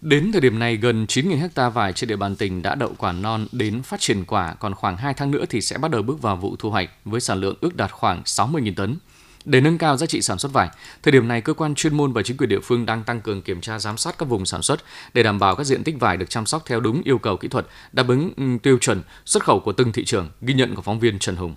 Đến 0.00 0.32
thời 0.32 0.40
điểm 0.40 0.58
này, 0.58 0.76
gần 0.76 1.06
9.000 1.06 1.48
ha 1.56 1.68
vải 1.68 1.92
trên 1.92 2.08
địa 2.08 2.16
bàn 2.16 2.36
tỉnh 2.36 2.62
đã 2.62 2.74
đậu 2.74 2.94
quả 2.98 3.12
non 3.12 3.46
đến 3.52 3.82
phát 3.82 4.00
triển 4.00 4.24
quả, 4.24 4.54
còn 4.54 4.74
khoảng 4.74 4.96
2 4.96 5.14
tháng 5.14 5.30
nữa 5.30 5.44
thì 5.48 5.60
sẽ 5.60 5.78
bắt 5.78 5.90
đầu 5.90 6.02
bước 6.02 6.22
vào 6.22 6.36
vụ 6.36 6.56
thu 6.58 6.70
hoạch 6.70 6.90
với 7.04 7.20
sản 7.20 7.40
lượng 7.40 7.56
ước 7.60 7.76
đạt 7.76 7.92
khoảng 7.92 8.22
60.000 8.22 8.74
tấn. 8.74 8.96
Để 9.48 9.60
nâng 9.60 9.78
cao 9.78 9.96
giá 9.96 10.06
trị 10.06 10.22
sản 10.22 10.38
xuất 10.38 10.52
vải, 10.52 10.68
thời 11.02 11.12
điểm 11.12 11.28
này 11.28 11.40
cơ 11.40 11.52
quan 11.52 11.74
chuyên 11.74 11.96
môn 11.96 12.12
và 12.12 12.22
chính 12.22 12.36
quyền 12.36 12.48
địa 12.48 12.60
phương 12.60 12.86
đang 12.86 13.04
tăng 13.04 13.20
cường 13.20 13.42
kiểm 13.42 13.60
tra 13.60 13.78
giám 13.78 13.96
sát 13.96 14.18
các 14.18 14.28
vùng 14.28 14.46
sản 14.46 14.62
xuất 14.62 14.80
để 15.14 15.22
đảm 15.22 15.38
bảo 15.38 15.56
các 15.56 15.64
diện 15.64 15.84
tích 15.84 16.00
vải 16.00 16.16
được 16.16 16.30
chăm 16.30 16.46
sóc 16.46 16.62
theo 16.66 16.80
đúng 16.80 17.02
yêu 17.04 17.18
cầu 17.18 17.36
kỹ 17.36 17.48
thuật, 17.48 17.66
đáp 17.92 18.08
ứng 18.08 18.32
ừ, 18.36 18.44
tiêu 18.62 18.78
chuẩn 18.80 19.02
xuất 19.24 19.44
khẩu 19.44 19.60
của 19.60 19.72
từng 19.72 19.92
thị 19.92 20.04
trường, 20.04 20.30
ghi 20.40 20.54
nhận 20.54 20.74
của 20.74 20.82
phóng 20.82 21.00
viên 21.00 21.18
Trần 21.18 21.36
Hùng. 21.36 21.54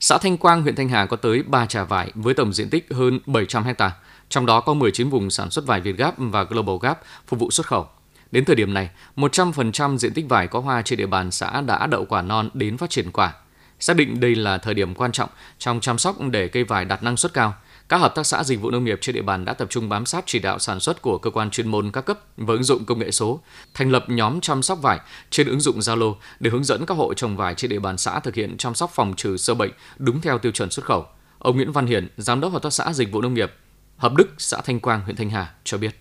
Xã 0.00 0.18
Thanh 0.18 0.36
Quang, 0.36 0.62
huyện 0.62 0.74
Thanh 0.74 0.88
Hà 0.88 1.06
có 1.06 1.16
tới 1.16 1.42
3 1.42 1.66
trà 1.66 1.84
vải 1.84 2.12
với 2.14 2.34
tổng 2.34 2.52
diện 2.52 2.70
tích 2.70 2.86
hơn 2.90 3.20
700 3.26 3.64
ha, 3.64 3.92
trong 4.28 4.46
đó 4.46 4.60
có 4.60 4.74
19 4.74 5.10
vùng 5.10 5.30
sản 5.30 5.50
xuất 5.50 5.66
vải 5.66 5.80
Việt 5.80 5.96
Gap 5.96 6.14
và 6.18 6.44
Global 6.44 6.76
Gap 6.82 7.00
phục 7.26 7.40
vụ 7.40 7.50
xuất 7.50 7.66
khẩu. 7.66 7.88
Đến 8.30 8.44
thời 8.44 8.56
điểm 8.56 8.74
này, 8.74 8.90
100% 9.16 9.96
diện 9.96 10.12
tích 10.12 10.28
vải 10.28 10.46
có 10.48 10.60
hoa 10.60 10.82
trên 10.82 10.98
địa 10.98 11.06
bàn 11.06 11.30
xã 11.30 11.60
đã 11.60 11.86
đậu 11.86 12.04
quả 12.04 12.22
non 12.22 12.50
đến 12.54 12.76
phát 12.76 12.90
triển 12.90 13.10
quả. 13.12 13.32
Xác 13.80 13.96
định 13.96 14.20
đây 14.20 14.34
là 14.34 14.58
thời 14.58 14.74
điểm 14.74 14.94
quan 14.94 15.12
trọng 15.12 15.28
trong 15.58 15.80
chăm 15.80 15.98
sóc 15.98 16.16
để 16.30 16.48
cây 16.48 16.64
vải 16.64 16.84
đạt 16.84 17.02
năng 17.02 17.16
suất 17.16 17.34
cao. 17.34 17.54
Các 17.88 17.96
hợp 17.96 18.14
tác 18.14 18.26
xã 18.26 18.44
dịch 18.44 18.60
vụ 18.60 18.70
nông 18.70 18.84
nghiệp 18.84 18.98
trên 19.00 19.14
địa 19.14 19.22
bàn 19.22 19.44
đã 19.44 19.52
tập 19.52 19.68
trung 19.70 19.88
bám 19.88 20.06
sát 20.06 20.24
chỉ 20.26 20.38
đạo 20.38 20.58
sản 20.58 20.80
xuất 20.80 21.02
của 21.02 21.18
cơ 21.18 21.30
quan 21.30 21.50
chuyên 21.50 21.68
môn 21.68 21.90
các 21.90 22.00
cấp 22.00 22.18
và 22.36 22.54
ứng 22.54 22.64
dụng 22.64 22.84
công 22.84 22.98
nghệ 22.98 23.10
số, 23.10 23.40
thành 23.74 23.90
lập 23.90 24.04
nhóm 24.08 24.40
chăm 24.40 24.62
sóc 24.62 24.82
vải 24.82 25.00
trên 25.30 25.48
ứng 25.48 25.60
dụng 25.60 25.78
Zalo 25.78 26.14
để 26.40 26.50
hướng 26.50 26.64
dẫn 26.64 26.86
các 26.86 26.94
hộ 26.94 27.14
trồng 27.14 27.36
vải 27.36 27.54
trên 27.54 27.70
địa 27.70 27.78
bàn 27.78 27.98
xã 27.98 28.20
thực 28.20 28.34
hiện 28.34 28.56
chăm 28.56 28.74
sóc 28.74 28.90
phòng 28.94 29.14
trừ 29.16 29.36
sâu 29.36 29.56
bệnh 29.56 29.70
đúng 29.98 30.20
theo 30.20 30.38
tiêu 30.38 30.52
chuẩn 30.52 30.70
xuất 30.70 30.86
khẩu. 30.86 31.06
Ông 31.38 31.56
Nguyễn 31.56 31.72
Văn 31.72 31.86
Hiển, 31.86 32.08
giám 32.16 32.40
đốc 32.40 32.52
hợp 32.52 32.62
tác 32.62 32.72
xã 32.72 32.92
dịch 32.92 33.12
vụ 33.12 33.20
nông 33.20 33.34
nghiệp 33.34 33.52
Hợp 33.96 34.14
Đức, 34.14 34.28
xã 34.38 34.60
Thanh 34.60 34.80
Quang, 34.80 35.00
huyện 35.00 35.16
Thanh 35.16 35.30
Hà 35.30 35.54
cho 35.64 35.78
biết. 35.78 36.00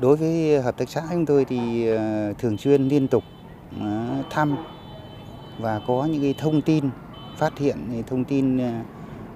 Đối 0.00 0.16
với 0.16 0.62
hợp 0.62 0.78
tác 0.78 0.88
xã 0.88 1.02
chúng 1.10 1.26
tôi 1.26 1.44
thì 1.44 1.88
ờ, 1.88 2.32
thường 2.38 2.58
xuyên 2.58 2.88
liên 2.88 3.08
tục 3.08 3.24
ờ, 3.80 4.22
thăm 4.30 4.56
và 5.58 5.80
có 5.86 6.04
những 6.04 6.22
cái 6.22 6.34
thông 6.38 6.62
tin, 6.62 6.84
phát 7.36 7.58
hiện 7.58 7.76
thì 7.90 8.02
thông 8.06 8.24
tin 8.24 8.58
ờ, 8.58 8.70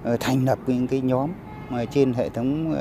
ờ, 0.03 0.17
thành 0.19 0.45
lập 0.45 0.59
những 0.67 0.87
cái 0.87 1.01
nhóm 1.01 1.29
ờ, 1.69 1.85
trên 1.85 2.13
hệ 2.13 2.29
thống 2.29 2.75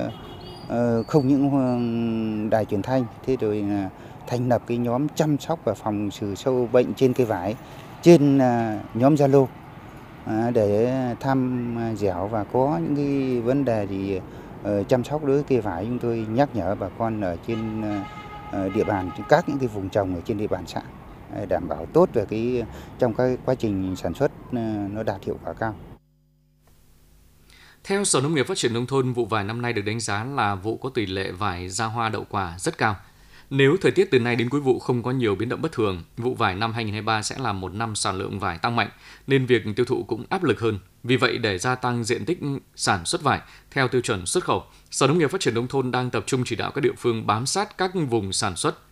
không 1.07 1.29
những 1.29 2.51
đài 2.51 2.65
truyền 2.65 2.83
thanh, 2.83 3.05
thế 3.27 3.37
rồi 3.41 3.65
thành 4.27 4.49
lập 4.49 4.63
cái 4.67 4.77
nhóm 4.77 5.09
chăm 5.09 5.39
sóc 5.39 5.59
và 5.65 5.75
phòng 5.75 6.11
trừ 6.13 6.35
sâu 6.35 6.69
bệnh 6.73 6.95
trên 6.95 7.13
cây 7.13 7.27
vải, 7.27 7.57
trên 8.03 8.39
nhóm 8.95 9.15
Zalo 9.15 9.47
để 10.53 10.93
thăm 11.21 11.77
dẻo 11.97 12.29
và 12.29 12.45
có 12.45 12.81
những 12.83 12.97
cái 12.97 13.41
vấn 13.41 13.65
đề 13.65 13.87
thì 13.87 14.21
chăm 14.89 15.05
sóc 15.05 15.25
đối 15.25 15.37
với 15.37 15.45
cây 15.49 15.61
vải 15.61 15.85
chúng 15.85 15.99
tôi 15.99 16.27
nhắc 16.35 16.49
nhở 16.55 16.75
bà 16.75 16.89
con 16.99 17.21
ở 17.21 17.37
trên 17.47 17.83
địa 18.75 18.85
bàn, 18.85 19.11
các 19.29 19.49
những 19.49 19.59
cái 19.59 19.69
vùng 19.69 19.89
trồng 19.89 20.15
ở 20.15 20.21
trên 20.25 20.39
địa 20.39 20.47
bàn 20.47 20.65
xã 20.67 20.81
đảm 21.49 21.69
bảo 21.69 21.87
tốt 21.93 22.09
về 22.13 22.25
cái 22.31 22.63
trong 22.99 23.15
cái 23.15 23.37
quá 23.45 23.55
trình 23.55 23.97
sản 23.97 24.15
xuất 24.15 24.33
ờ, 24.53 24.89
nó 24.91 25.03
đạt 25.03 25.25
hiệu 25.25 25.39
quả 25.45 25.53
cao. 25.53 25.75
Theo 27.85 28.05
Sở 28.05 28.21
Nông 28.21 28.35
nghiệp 28.35 28.47
Phát 28.47 28.57
triển 28.57 28.75
Nông 28.75 28.87
thôn, 28.87 29.13
vụ 29.13 29.27
vải 29.27 29.45
năm 29.45 29.63
nay 29.63 29.73
được 29.73 29.83
đánh 29.83 30.01
giá 30.01 30.25
là 30.25 30.55
vụ 30.55 30.77
có 30.77 30.91
tỷ 30.91 31.07
lệ 31.07 31.31
vải 31.31 31.69
ra 31.69 31.87
hoa 31.87 32.09
đậu 32.09 32.25
quả 32.31 32.59
rất 32.59 32.79
cao– 32.79 32.97
nếu 33.51 33.77
thời 33.81 33.93
tiết 33.93 34.11
từ 34.11 34.19
nay 34.19 34.37
đến 34.37 34.49
cuối 34.49 34.61
vụ 34.61 34.79
không 34.79 35.03
có 35.03 35.11
nhiều 35.11 35.35
biến 35.35 35.49
động 35.49 35.63
bất 35.63 35.73
thường, 35.73 36.03
vụ 36.17 36.35
vải 36.35 36.55
năm 36.55 36.73
2023 36.73 37.23
sẽ 37.23 37.37
là 37.39 37.53
một 37.53 37.75
năm 37.75 37.95
sản 37.95 38.17
lượng 38.17 38.39
vải 38.39 38.59
tăng 38.59 38.77
mạnh, 38.77 38.89
nên 39.27 39.47
việc 39.47 39.63
tiêu 39.77 39.87
thụ 39.87 40.05
cũng 40.09 40.25
áp 40.29 40.45
lực 40.45 40.61
hơn. 40.61 40.79
Vì 41.03 41.17
vậy, 41.17 41.39
để 41.39 41.59
gia 41.59 41.75
tăng 41.75 42.05
diện 42.05 42.25
tích 42.25 42.39
sản 42.77 43.05
xuất 43.05 43.23
vải 43.23 43.41
theo 43.71 43.89
tiêu 43.89 44.01
chuẩn 44.01 44.27
xuất 44.27 44.45
khẩu, 44.45 44.65
Sở 44.91 45.07
Nông 45.07 45.19
nghiệp 45.19 45.31
Phát 45.31 45.41
triển 45.41 45.55
Nông 45.55 45.69
thôn 45.69 45.91
đang 45.91 46.11
tập 46.11 46.25
trung 46.27 46.43
chỉ 46.47 46.57
đạo 46.57 46.71
các 46.71 46.81
địa 46.81 46.93
phương 46.99 47.27
bám 47.27 47.47
sát 47.47 47.79
các 47.79 47.91
vùng 48.09 48.33
sản 48.33 48.57
xuất 48.57 48.90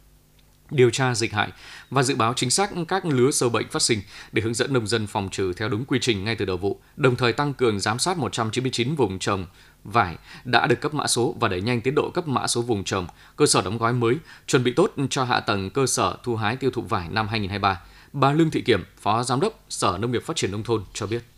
điều 0.71 0.91
tra 0.91 1.15
dịch 1.15 1.33
hại 1.33 1.49
và 1.91 2.03
dự 2.03 2.17
báo 2.17 2.35
chính 2.35 2.51
xác 2.51 2.71
các 2.89 3.05
lứa 3.05 3.31
sâu 3.31 3.49
bệnh 3.49 3.69
phát 3.69 3.83
sinh 3.83 4.01
để 4.33 4.43
hướng 4.43 4.55
dẫn 4.55 4.73
nông 4.73 4.87
dân 4.87 5.07
phòng 5.07 5.29
trừ 5.33 5.53
theo 5.53 5.69
đúng 5.69 5.85
quy 5.85 5.99
trình 6.03 6.25
ngay 6.25 6.37
từ 6.37 6.45
đầu 6.45 6.57
vụ, 6.57 6.81
đồng 6.97 7.17
thời 7.17 7.33
tăng 7.33 7.55
cường 7.55 7.81
giám 7.81 7.99
sát 7.99 8.19
199 8.19 8.95
vùng 8.95 9.19
trồng 9.19 9.47
vải 9.85 10.17
đã 10.45 10.67
được 10.67 10.81
cấp 10.81 10.95
mã 10.95 11.07
số 11.07 11.37
và 11.41 11.49
đẩy 11.49 11.61
nhanh 11.61 11.81
tiến 11.81 11.95
độ 11.95 12.11
cấp 12.11 12.29
mã 12.29 12.47
số 12.47 12.63
vùng 12.63 12.85
trồng, 12.85 13.07
cơ 13.37 13.47
sở 13.47 13.63
đóng 13.63 13.79
gói 13.79 13.93
mới, 13.93 14.17
chuẩn 14.47 14.65
bị 14.65 14.73
tốt 14.73 14.93
cho 15.11 15.25
hạ 15.25 15.41
tầng 15.41 15.71
cơ 15.71 15.87
sở 15.87 16.17
thu 16.23 16.37
hái 16.37 16.57
tiêu 16.57 16.71
thụ 16.71 16.83
vải 16.83 17.09
năm 17.09 17.29
2023. 17.29 17.81
Bà 18.13 18.33
Lương 18.33 18.51
Thị 18.51 18.63
Kiểm, 18.63 18.85
Phó 19.01 19.23
Giám 19.23 19.41
đốc 19.41 19.65
Sở 19.69 19.99
Nông 20.01 20.13
nghiệp 20.13 20.23
Phát 20.27 20.37
triển 20.37 20.51
Nông 20.51 20.65
thôn 20.65 20.85
cho 20.95 21.07
biết. 21.07 21.38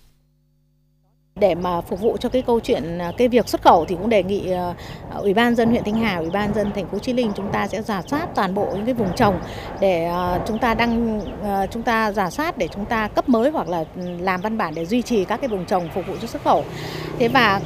Để 1.37 1.55
mà 1.55 1.81
phục 1.81 2.01
vụ 2.01 2.17
cho 2.21 2.29
cái 2.29 2.43
câu 2.43 2.61
chuyện 2.61 2.99
à, 2.99 3.13
cái 3.19 3.29
việc 3.29 3.49
xuất 3.49 3.63
khẩu 3.63 3.85
thì 3.85 3.95
cũng 3.95 4.09
đề 4.09 4.23
nghị 4.23 4.51
à, 4.53 4.75
Ủy 5.19 5.35
ban 5.35 5.55
dân 5.55 5.71
huyện 5.71 5.85
Thanh 5.85 5.95
Hà, 5.95 6.17
Ủy 6.17 6.31
ban 6.31 6.55
dân 6.55 6.71
thành 6.75 6.87
phố 6.87 6.99
Chí 6.99 7.13
Linh 7.13 7.33
chúng 7.37 7.53
ta 7.53 7.69
sẽ 7.69 7.83
giả 7.83 8.03
soát 8.07 8.29
toàn 8.35 8.55
bộ 8.55 8.69
những 8.75 8.85
cái 8.85 8.95
vùng 8.95 9.17
trồng 9.17 9.41
để 9.81 10.05
à, 10.05 10.39
chúng 10.47 10.59
ta 10.59 10.75
đăng 10.75 11.21
chúng 11.71 11.83
ta 11.83 12.13
giả 12.13 12.31
soát 12.31 12.59
để 12.59 12.69
chúng 12.69 12.85
ta 12.85 13.09
cấp 13.09 13.29
mới 13.29 13.51
hoặc 13.51 13.69
là 13.69 13.85
ừ, 13.97 14.03
làm 14.21 14.41
văn 14.41 14.59
bản 14.59 14.75
để 14.75 14.87
duy 14.87 15.03
trì 15.03 15.25
các 15.25 15.41
cái 15.41 15.49
vùng 15.49 15.65
trồng 15.65 15.89
phục 15.95 16.07
vụ 16.07 16.15
cho 16.21 16.27
xuất 16.27 16.43
khẩu. 16.45 16.65
Thế 17.19 17.29
và 17.29 17.61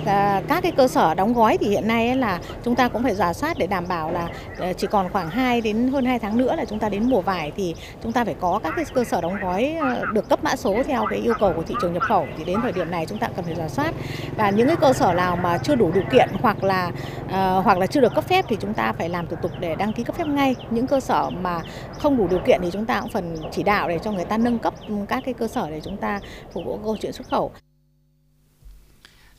các 0.49 0.62
cái 0.62 0.73
cơ 0.76 0.88
sở 0.88 1.14
đóng 1.14 1.35
gói 1.35 1.59
thì 1.59 1.68
hiện 1.68 1.88
nay 1.88 2.16
là 2.16 2.40
chúng 2.64 2.75
ta 2.75 2.88
cũng 2.88 3.02
phải 3.02 3.14
giả 3.14 3.33
soát 3.33 3.59
để 3.59 3.66
đảm 3.66 3.85
bảo 3.88 4.12
là 4.12 4.28
chỉ 4.76 4.87
còn 4.87 5.09
khoảng 5.12 5.30
2 5.30 5.61
đến 5.61 5.88
hơn 5.88 6.04
2 6.04 6.18
tháng 6.18 6.37
nữa 6.38 6.54
là 6.56 6.64
chúng 6.64 6.78
ta 6.78 6.88
đến 6.88 7.11
mùa 7.11 7.21
vải 7.21 7.52
thì 7.56 7.75
chúng 8.02 8.12
ta 8.12 8.25
phải 8.25 8.35
có 8.40 8.61
các 8.62 8.73
cái 8.76 8.85
cơ 8.94 9.04
sở 9.04 9.21
đóng 9.21 9.37
gói 9.42 9.76
được 10.12 10.28
cấp 10.28 10.44
mã 10.44 10.56
số 10.56 10.83
theo 10.87 11.06
cái 11.11 11.18
yêu 11.18 11.35
cầu 11.40 11.52
của 11.56 11.62
thị 11.62 11.75
trường 11.83 11.92
nhập 11.92 12.02
khẩu 12.02 12.26
thì 12.38 12.44
đến 12.44 12.59
thời 12.62 12.73
điểm 12.73 12.90
này 12.90 13.06
chúng 13.06 13.18
ta 13.18 13.28
cần 13.37 13.44
phải 13.44 13.54
giả 13.57 13.69
soát. 13.69 13.95
Và 14.37 14.51
những 14.51 14.67
cái 14.67 14.77
cơ 14.77 14.93
sở 14.93 15.13
nào 15.13 15.37
mà 15.37 15.59
chưa 15.59 15.75
đủ 15.75 15.91
điều 15.95 16.05
kiện 16.13 16.29
hoặc 16.43 16.65
là 16.65 16.91
uh, 17.25 17.65
hoặc 17.65 17.79
là 17.79 17.87
chưa 17.87 18.01
được 18.01 18.15
cấp 18.15 18.25
phép 18.25 18.45
thì 18.49 18.57
chúng 18.61 18.75
ta 18.75 18.93
phải 18.93 19.09
làm 19.09 19.27
thủ 19.27 19.37
tục 19.43 19.51
để 19.61 19.75
đăng 19.75 19.93
ký 19.93 20.05
cấp 20.05 20.17
phép 20.17 20.27
ngay. 20.27 20.55
Những 20.71 20.87
cơ 20.87 21.01
sở 21.01 21.31
mà 21.31 21.61
không 21.99 22.17
đủ 22.17 22.29
điều 22.29 22.41
kiện 22.47 22.61
thì 22.63 22.71
chúng 22.73 22.87
ta 22.87 23.01
cũng 23.01 23.11
phần 23.11 23.37
chỉ 23.53 23.63
đạo 23.63 23.89
để 23.89 23.99
cho 23.99 24.13
người 24.13 24.25
ta 24.25 24.39
nâng 24.39 24.59
cấp 24.59 24.75
các 25.09 25.23
cái 25.25 25.35
cơ 25.35 25.49
sở 25.49 25.71
để 25.71 25.81
chúng 25.81 25.97
ta 25.97 26.21
phục 26.53 26.65
vụ 26.65 26.79
câu 26.85 26.97
chuyện 27.01 27.13
xuất 27.13 27.29
khẩu. 27.31 27.53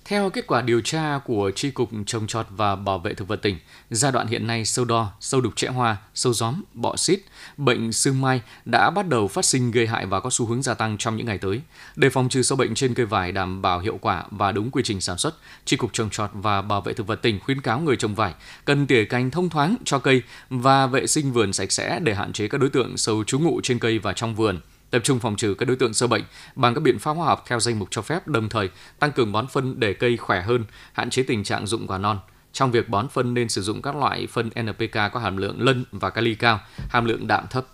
Theo 0.07 0.29
kết 0.29 0.47
quả 0.47 0.61
điều 0.61 0.81
tra 0.81 1.19
của 1.25 1.51
Tri 1.55 1.71
Cục 1.71 1.89
Trồng 2.05 2.27
trọt 2.27 2.45
và 2.49 2.75
Bảo 2.75 2.99
vệ 2.99 3.13
Thực 3.13 3.27
vật 3.27 3.41
tỉnh, 3.41 3.57
giai 3.89 4.11
đoạn 4.11 4.27
hiện 4.27 4.47
nay 4.47 4.65
sâu 4.65 4.85
đo, 4.85 5.11
sâu 5.19 5.41
đục 5.41 5.53
trẻ 5.55 5.67
hoa, 5.67 5.97
sâu 6.13 6.33
gióm, 6.33 6.63
bọ 6.73 6.95
xít, 6.95 7.19
bệnh 7.57 7.91
sương 7.91 8.21
mai 8.21 8.41
đã 8.65 8.89
bắt 8.89 9.07
đầu 9.07 9.27
phát 9.27 9.45
sinh 9.45 9.71
gây 9.71 9.87
hại 9.87 10.05
và 10.05 10.19
có 10.19 10.29
xu 10.29 10.45
hướng 10.45 10.61
gia 10.61 10.73
tăng 10.73 10.97
trong 10.97 11.17
những 11.17 11.25
ngày 11.25 11.37
tới. 11.37 11.61
Để 11.95 12.09
phòng 12.09 12.29
trừ 12.29 12.41
sâu 12.41 12.55
bệnh 12.55 12.75
trên 12.75 12.93
cây 12.93 13.05
vải 13.05 13.31
đảm 13.31 13.61
bảo 13.61 13.79
hiệu 13.79 13.97
quả 14.01 14.23
và 14.31 14.51
đúng 14.51 14.71
quy 14.71 14.83
trình 14.83 15.01
sản 15.01 15.17
xuất, 15.17 15.35
Tri 15.65 15.77
Cục 15.77 15.93
Trồng 15.93 16.09
trọt 16.09 16.29
và 16.33 16.61
Bảo 16.61 16.81
vệ 16.81 16.93
Thực 16.93 17.07
vật 17.07 17.21
tỉnh 17.21 17.39
khuyến 17.39 17.61
cáo 17.61 17.79
người 17.79 17.95
trồng 17.95 18.15
vải 18.15 18.33
cần 18.65 18.87
tỉa 18.87 19.05
cành 19.05 19.31
thông 19.31 19.49
thoáng 19.49 19.75
cho 19.85 19.99
cây 19.99 20.21
và 20.49 20.87
vệ 20.87 21.07
sinh 21.07 21.33
vườn 21.33 21.53
sạch 21.53 21.71
sẽ 21.71 21.99
để 22.03 22.15
hạn 22.15 22.33
chế 22.33 22.47
các 22.47 22.57
đối 22.57 22.69
tượng 22.69 22.97
sâu 22.97 23.23
trú 23.23 23.39
ngụ 23.39 23.61
trên 23.63 23.79
cây 23.79 23.99
và 23.99 24.13
trong 24.13 24.35
vườn 24.35 24.59
tập 24.95 25.03
trung 25.03 25.19
phòng 25.19 25.35
trừ 25.35 25.55
các 25.57 25.65
đối 25.65 25.75
tượng 25.75 25.93
sâu 25.93 26.09
bệnh 26.09 26.23
bằng 26.55 26.73
các 26.73 26.81
biện 26.81 26.99
pháp 26.99 27.11
hóa 27.11 27.25
học 27.25 27.43
theo 27.47 27.59
danh 27.59 27.79
mục 27.79 27.87
cho 27.91 28.01
phép, 28.01 28.27
đồng 28.27 28.49
thời 28.49 28.69
tăng 28.99 29.11
cường 29.11 29.31
bón 29.31 29.47
phân 29.47 29.79
để 29.79 29.93
cây 29.93 30.17
khỏe 30.17 30.41
hơn, 30.41 30.63
hạn 30.93 31.09
chế 31.09 31.23
tình 31.23 31.43
trạng 31.43 31.67
rụng 31.67 31.87
quả 31.87 31.97
non. 31.97 32.19
Trong 32.53 32.71
việc 32.71 32.89
bón 32.89 33.07
phân 33.07 33.33
nên 33.33 33.49
sử 33.49 33.61
dụng 33.61 33.81
các 33.81 33.95
loại 33.95 34.27
phân 34.27 34.49
NPK 34.61 34.93
có 35.13 35.19
hàm 35.19 35.37
lượng 35.37 35.61
lân 35.61 35.85
và 35.91 36.09
kali 36.09 36.35
cao, 36.35 36.59
hàm 36.89 37.05
lượng 37.05 37.27
đạm 37.27 37.47
thấp. 37.49 37.67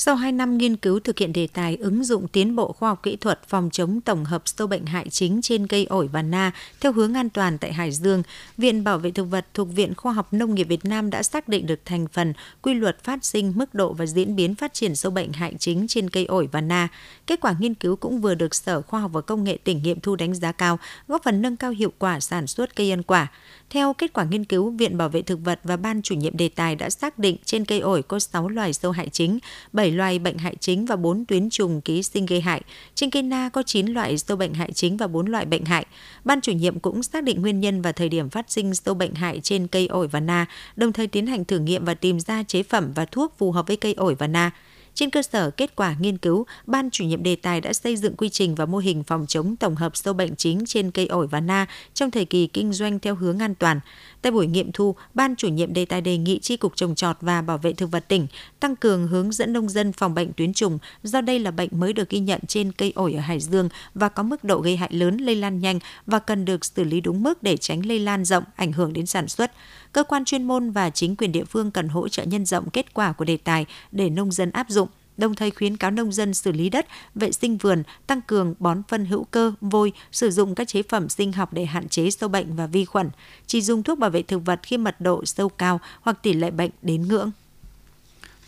Sau 0.00 0.16
2 0.16 0.32
năm 0.32 0.58
nghiên 0.58 0.76
cứu 0.76 1.00
thực 1.00 1.18
hiện 1.18 1.32
đề 1.32 1.46
tài 1.46 1.76
ứng 1.76 2.04
dụng 2.04 2.28
tiến 2.28 2.56
bộ 2.56 2.72
khoa 2.72 2.88
học 2.88 3.02
kỹ 3.02 3.16
thuật 3.16 3.40
phòng 3.48 3.68
chống 3.72 4.00
tổng 4.00 4.24
hợp 4.24 4.42
sâu 4.44 4.66
bệnh 4.66 4.86
hại 4.86 5.08
chính 5.08 5.42
trên 5.42 5.66
cây 5.66 5.84
ổi 5.84 6.08
và 6.12 6.22
na 6.22 6.52
theo 6.80 6.92
hướng 6.92 7.14
an 7.14 7.28
toàn 7.28 7.58
tại 7.58 7.72
Hải 7.72 7.92
Dương, 7.92 8.22
Viện 8.56 8.84
Bảo 8.84 8.98
vệ 8.98 9.10
thực 9.10 9.24
vật 9.24 9.46
thuộc 9.54 9.68
Viện 9.74 9.94
Khoa 9.94 10.12
học 10.12 10.32
Nông 10.32 10.54
nghiệp 10.54 10.64
Việt 10.64 10.84
Nam 10.84 11.10
đã 11.10 11.22
xác 11.22 11.48
định 11.48 11.66
được 11.66 11.80
thành 11.84 12.06
phần, 12.12 12.32
quy 12.62 12.74
luật 12.74 13.04
phát 13.04 13.24
sinh, 13.24 13.52
mức 13.56 13.74
độ 13.74 13.92
và 13.92 14.06
diễn 14.06 14.36
biến 14.36 14.54
phát 14.54 14.74
triển 14.74 14.96
sâu 14.96 15.12
bệnh 15.12 15.32
hại 15.32 15.54
chính 15.58 15.88
trên 15.88 16.10
cây 16.10 16.24
ổi 16.24 16.48
và 16.52 16.60
na. 16.60 16.88
Kết 17.26 17.40
quả 17.40 17.54
nghiên 17.58 17.74
cứu 17.74 17.96
cũng 17.96 18.20
vừa 18.20 18.34
được 18.34 18.54
Sở 18.54 18.82
Khoa 18.82 19.00
học 19.00 19.10
và 19.14 19.20
Công 19.20 19.44
nghệ 19.44 19.58
tỉnh 19.64 19.82
nghiệm 19.82 20.00
thu 20.00 20.16
đánh 20.16 20.34
giá 20.34 20.52
cao, 20.52 20.78
góp 21.08 21.22
phần 21.24 21.42
nâng 21.42 21.56
cao 21.56 21.70
hiệu 21.70 21.92
quả 21.98 22.20
sản 22.20 22.46
xuất 22.46 22.76
cây 22.76 22.90
ăn 22.90 23.02
quả. 23.02 23.26
Theo 23.70 23.92
kết 23.92 24.12
quả 24.12 24.24
nghiên 24.24 24.44
cứu, 24.44 24.70
Viện 24.70 24.98
Bảo 24.98 25.08
vệ 25.08 25.22
thực 25.22 25.38
vật 25.44 25.60
và 25.64 25.76
Ban 25.76 26.02
chủ 26.02 26.14
nhiệm 26.14 26.36
đề 26.36 26.48
tài 26.48 26.76
đã 26.76 26.90
xác 26.90 27.18
định 27.18 27.36
trên 27.44 27.64
cây 27.64 27.80
ổi 27.80 28.02
có 28.02 28.18
6 28.18 28.48
loài 28.48 28.72
sâu 28.72 28.92
hại 28.92 29.08
chính, 29.08 29.38
7 29.72 29.90
loài 29.90 30.18
bệnh 30.18 30.38
hại 30.38 30.56
chính 30.60 30.86
và 30.86 30.96
4 30.96 31.24
tuyến 31.24 31.50
trùng 31.50 31.80
ký 31.80 32.02
sinh 32.02 32.26
gây 32.26 32.40
hại. 32.40 32.62
Trên 32.94 33.10
cây 33.10 33.22
na 33.22 33.48
có 33.52 33.62
9 33.62 33.86
loại 33.86 34.18
sâu 34.18 34.36
bệnh 34.36 34.54
hại 34.54 34.72
chính 34.72 34.96
và 34.96 35.06
4 35.06 35.26
loại 35.26 35.44
bệnh 35.44 35.64
hại. 35.64 35.86
Ban 36.24 36.40
chủ 36.40 36.52
nhiệm 36.52 36.78
cũng 36.78 37.02
xác 37.02 37.24
định 37.24 37.42
nguyên 37.42 37.60
nhân 37.60 37.82
và 37.82 37.92
thời 37.92 38.08
điểm 38.08 38.30
phát 38.30 38.50
sinh 38.50 38.74
sâu 38.74 38.94
bệnh 38.94 39.14
hại 39.14 39.40
trên 39.42 39.66
cây 39.66 39.86
ổi 39.86 40.08
và 40.08 40.20
na, 40.20 40.46
đồng 40.76 40.92
thời 40.92 41.06
tiến 41.06 41.26
hành 41.26 41.44
thử 41.44 41.58
nghiệm 41.58 41.84
và 41.84 41.94
tìm 41.94 42.20
ra 42.20 42.42
chế 42.42 42.62
phẩm 42.62 42.92
và 42.94 43.04
thuốc 43.04 43.34
phù 43.38 43.52
hợp 43.52 43.66
với 43.66 43.76
cây 43.76 43.94
ổi 43.94 44.14
và 44.14 44.26
na. 44.26 44.50
Trên 44.98 45.10
cơ 45.10 45.22
sở 45.22 45.50
kết 45.50 45.76
quả 45.76 45.94
nghiên 46.00 46.18
cứu, 46.18 46.46
Ban 46.66 46.90
chủ 46.90 47.04
nhiệm 47.04 47.22
đề 47.22 47.36
tài 47.36 47.60
đã 47.60 47.72
xây 47.72 47.96
dựng 47.96 48.16
quy 48.16 48.28
trình 48.28 48.54
và 48.54 48.66
mô 48.66 48.78
hình 48.78 49.02
phòng 49.02 49.26
chống 49.28 49.56
tổng 49.56 49.76
hợp 49.76 49.96
sâu 49.96 50.14
bệnh 50.14 50.36
chính 50.36 50.64
trên 50.66 50.90
cây 50.90 51.06
ổi 51.06 51.26
và 51.26 51.40
na 51.40 51.66
trong 51.94 52.10
thời 52.10 52.24
kỳ 52.24 52.46
kinh 52.46 52.72
doanh 52.72 52.98
theo 52.98 53.14
hướng 53.14 53.38
an 53.38 53.54
toàn. 53.54 53.80
Tại 54.22 54.32
buổi 54.32 54.46
nghiệm 54.46 54.72
thu, 54.72 54.94
Ban 55.14 55.36
chủ 55.36 55.48
nhiệm 55.48 55.72
đề 55.72 55.84
tài 55.84 56.00
đề 56.00 56.16
nghị 56.16 56.38
Tri 56.38 56.56
Cục 56.56 56.76
Trồng 56.76 56.94
trọt 56.94 57.16
và 57.20 57.42
Bảo 57.42 57.58
vệ 57.58 57.72
Thực 57.72 57.90
vật 57.90 58.08
tỉnh 58.08 58.26
tăng 58.60 58.76
cường 58.76 59.08
hướng 59.08 59.32
dẫn 59.32 59.52
nông 59.52 59.68
dân 59.68 59.92
phòng 59.92 60.14
bệnh 60.14 60.32
tuyến 60.32 60.52
trùng 60.52 60.78
do 61.02 61.20
đây 61.20 61.38
là 61.38 61.50
bệnh 61.50 61.68
mới 61.72 61.92
được 61.92 62.08
ghi 62.08 62.18
nhận 62.18 62.40
trên 62.48 62.72
cây 62.72 62.92
ổi 62.94 63.14
ở 63.14 63.20
Hải 63.20 63.40
Dương 63.40 63.68
và 63.94 64.08
có 64.08 64.22
mức 64.22 64.44
độ 64.44 64.60
gây 64.60 64.76
hại 64.76 64.92
lớn 64.92 65.16
lây 65.16 65.34
lan 65.34 65.60
nhanh 65.60 65.78
và 66.06 66.18
cần 66.18 66.44
được 66.44 66.64
xử 66.64 66.84
lý 66.84 67.00
đúng 67.00 67.22
mức 67.22 67.42
để 67.42 67.56
tránh 67.56 67.86
lây 67.86 67.98
lan 67.98 68.24
rộng, 68.24 68.44
ảnh 68.56 68.72
hưởng 68.72 68.92
đến 68.92 69.06
sản 69.06 69.28
xuất. 69.28 69.52
Cơ 69.92 70.02
quan 70.02 70.24
chuyên 70.24 70.44
môn 70.44 70.70
và 70.70 70.90
chính 70.90 71.16
quyền 71.16 71.32
địa 71.32 71.44
phương 71.44 71.70
cần 71.70 71.88
hỗ 71.88 72.08
trợ 72.08 72.24
nhân 72.24 72.46
rộng 72.46 72.70
kết 72.70 72.94
quả 72.94 73.12
của 73.12 73.24
đề 73.24 73.36
tài 73.36 73.66
để 73.92 74.10
nông 74.10 74.32
dân 74.32 74.50
áp 74.50 74.66
dụng 74.70 74.88
đồng 75.18 75.34
thời 75.34 75.50
khuyến 75.50 75.76
cáo 75.76 75.90
nông 75.90 76.12
dân 76.12 76.34
xử 76.34 76.52
lý 76.52 76.70
đất, 76.70 76.86
vệ 77.14 77.32
sinh 77.32 77.56
vườn, 77.56 77.82
tăng 78.06 78.20
cường 78.22 78.54
bón 78.58 78.82
phân 78.88 79.04
hữu 79.06 79.24
cơ, 79.24 79.52
vôi, 79.60 79.92
sử 80.12 80.30
dụng 80.30 80.54
các 80.54 80.68
chế 80.68 80.82
phẩm 80.82 81.08
sinh 81.08 81.32
học 81.32 81.52
để 81.52 81.64
hạn 81.64 81.88
chế 81.88 82.10
sâu 82.10 82.28
bệnh 82.28 82.56
và 82.56 82.66
vi 82.66 82.84
khuẩn, 82.84 83.10
chỉ 83.46 83.62
dùng 83.62 83.82
thuốc 83.82 83.98
bảo 83.98 84.10
vệ 84.10 84.22
thực 84.22 84.38
vật 84.44 84.60
khi 84.62 84.76
mật 84.76 85.00
độ 85.00 85.24
sâu 85.24 85.48
cao 85.48 85.80
hoặc 86.00 86.22
tỷ 86.22 86.32
lệ 86.32 86.50
bệnh 86.50 86.70
đến 86.82 87.08
ngưỡng. 87.08 87.30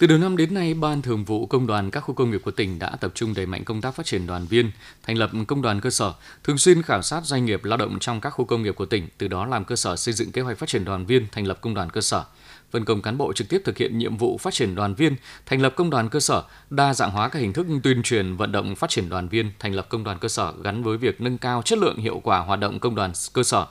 Từ 0.00 0.06
đầu 0.06 0.18
năm 0.18 0.36
đến 0.36 0.54
nay, 0.54 0.74
Ban 0.74 1.02
Thường 1.02 1.24
vụ 1.24 1.46
Công 1.46 1.66
đoàn 1.66 1.90
các 1.90 2.00
khu 2.00 2.14
công 2.14 2.30
nghiệp 2.30 2.40
của 2.44 2.50
tỉnh 2.50 2.78
đã 2.78 2.96
tập 3.00 3.12
trung 3.14 3.34
đẩy 3.34 3.46
mạnh 3.46 3.64
công 3.64 3.80
tác 3.80 3.94
phát 3.94 4.06
triển 4.06 4.26
đoàn 4.26 4.46
viên, 4.46 4.70
thành 5.02 5.18
lập 5.18 5.30
công 5.48 5.62
đoàn 5.62 5.80
cơ 5.80 5.90
sở, 5.90 6.12
thường 6.44 6.58
xuyên 6.58 6.82
khảo 6.82 7.02
sát 7.02 7.24
doanh 7.24 7.44
nghiệp 7.44 7.64
lao 7.64 7.76
động 7.76 7.98
trong 8.00 8.20
các 8.20 8.30
khu 8.30 8.44
công 8.44 8.62
nghiệp 8.62 8.74
của 8.76 8.86
tỉnh, 8.86 9.08
từ 9.18 9.28
đó 9.28 9.46
làm 9.46 9.64
cơ 9.64 9.76
sở 9.76 9.96
xây 9.96 10.14
dựng 10.14 10.32
kế 10.32 10.42
hoạch 10.42 10.58
phát 10.58 10.68
triển 10.68 10.84
đoàn 10.84 11.06
viên, 11.06 11.26
thành 11.32 11.46
lập 11.46 11.58
công 11.60 11.74
đoàn 11.74 11.90
cơ 11.90 12.00
sở 12.00 12.24
phân 12.70 12.84
công 12.84 13.02
cán 13.02 13.18
bộ 13.18 13.32
trực 13.32 13.48
tiếp 13.48 13.62
thực 13.64 13.78
hiện 13.78 13.98
nhiệm 13.98 14.16
vụ 14.16 14.38
phát 14.38 14.54
triển 14.54 14.74
đoàn 14.74 14.94
viên, 14.94 15.16
thành 15.46 15.62
lập 15.62 15.72
công 15.76 15.90
đoàn 15.90 16.08
cơ 16.08 16.20
sở, 16.20 16.42
đa 16.70 16.94
dạng 16.94 17.10
hóa 17.10 17.28
các 17.28 17.38
hình 17.38 17.52
thức 17.52 17.66
tuyên 17.82 18.02
truyền 18.02 18.36
vận 18.36 18.52
động 18.52 18.76
phát 18.76 18.90
triển 18.90 19.08
đoàn 19.08 19.28
viên, 19.28 19.50
thành 19.58 19.74
lập 19.74 19.86
công 19.88 20.04
đoàn 20.04 20.18
cơ 20.18 20.28
sở 20.28 20.52
gắn 20.62 20.82
với 20.82 20.98
việc 20.98 21.20
nâng 21.20 21.38
cao 21.38 21.62
chất 21.62 21.78
lượng 21.78 21.96
hiệu 21.96 22.20
quả 22.24 22.38
hoạt 22.38 22.60
động 22.60 22.80
công 22.80 22.94
đoàn 22.94 23.12
cơ 23.32 23.42
sở. 23.42 23.66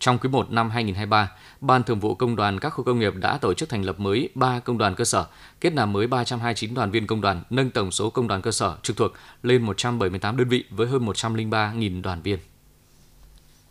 Trong 0.00 0.18
quý 0.18 0.28
1 0.28 0.50
năm 0.50 0.70
2023, 0.70 1.30
Ban 1.60 1.82
Thường 1.82 2.00
vụ 2.00 2.14
Công 2.14 2.36
đoàn 2.36 2.60
các 2.60 2.70
khu 2.70 2.84
công 2.84 2.98
nghiệp 2.98 3.14
đã 3.16 3.38
tổ 3.38 3.54
chức 3.54 3.68
thành 3.68 3.82
lập 3.82 4.00
mới 4.00 4.28
3 4.34 4.58
công 4.58 4.78
đoàn 4.78 4.94
cơ 4.94 5.04
sở, 5.04 5.26
kết 5.60 5.72
nạp 5.72 5.88
mới 5.88 6.06
329 6.06 6.74
đoàn 6.74 6.90
viên 6.90 7.06
công 7.06 7.20
đoàn, 7.20 7.42
nâng 7.50 7.70
tổng 7.70 7.90
số 7.90 8.10
công 8.10 8.28
đoàn 8.28 8.42
cơ 8.42 8.50
sở 8.50 8.76
trực 8.82 8.96
thuộc 8.96 9.12
lên 9.42 9.62
178 9.62 10.36
đơn 10.36 10.48
vị 10.48 10.64
với 10.70 10.86
hơn 10.86 11.06
103.000 11.06 12.02
đoàn 12.02 12.22
viên. 12.22 12.38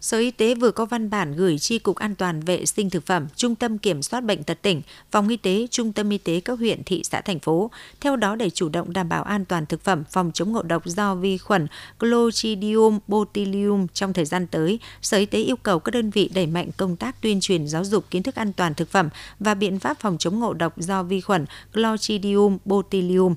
Sở 0.02 0.18
Y 0.18 0.32
tế 0.32 0.56
vừa 0.56 0.72
có 0.72 0.86
văn 0.86 1.10
bản 1.10 1.36
gửi 1.36 1.60
Tri 1.60 1.80
Cục 1.80 1.96
An 1.96 2.16
toàn 2.16 2.40
Vệ 2.40 2.66
sinh 2.66 2.90
Thực 2.90 3.06
phẩm, 3.06 3.28
Trung 3.36 3.56
tâm 3.56 3.78
Kiểm 3.78 4.02
soát 4.02 4.22
Bệnh 4.22 4.44
tật 4.44 4.62
tỉnh, 4.62 4.82
Phòng 5.12 5.28
Y 5.28 5.38
tế, 5.38 5.68
Trung 5.72 5.94
tâm 5.94 6.10
Y 6.10 6.18
tế 6.18 6.40
các 6.40 6.60
huyện, 6.60 6.84
thị 6.84 7.02
xã, 7.04 7.22
thành 7.22 7.40
phố. 7.40 7.72
Theo 8.02 8.16
đó, 8.16 8.36
để 8.36 8.50
chủ 8.50 8.70
động 8.70 8.94
đảm 8.94 9.10
bảo 9.10 9.24
an 9.24 9.46
toàn 9.46 9.66
thực 9.66 9.84
phẩm, 9.84 10.04
phòng 10.12 10.32
chống 10.34 10.52
ngộ 10.52 10.62
độc 10.62 10.86
do 10.86 11.16
vi 11.16 11.38
khuẩn 11.38 11.68
Clostridium 12.00 13.00
botulinum 13.08 13.88
trong 13.94 14.14
thời 14.14 14.26
gian 14.26 14.48
tới, 14.48 14.80
Sở 15.02 15.18
Y 15.18 15.26
tế 15.26 15.40
yêu 15.40 15.56
cầu 15.56 15.80
các 15.80 15.94
đơn 15.94 16.10
vị 16.10 16.30
đẩy 16.34 16.48
mạnh 16.48 16.70
công 16.78 16.96
tác 16.96 17.22
tuyên 17.22 17.40
truyền 17.42 17.68
giáo 17.68 17.84
dục 17.84 18.06
kiến 18.12 18.24
thức 18.24 18.36
an 18.36 18.54
toàn 18.54 18.74
thực 18.74 18.92
phẩm 18.92 19.10
và 19.40 19.54
biện 19.54 19.80
pháp 19.80 20.00
phòng 20.00 20.18
chống 20.20 20.40
ngộ 20.40 20.54
độc 20.54 20.74
do 20.78 21.04
vi 21.04 21.22
khuẩn 21.22 21.46
Clostridium 21.74 22.58
botulinum 22.66 23.36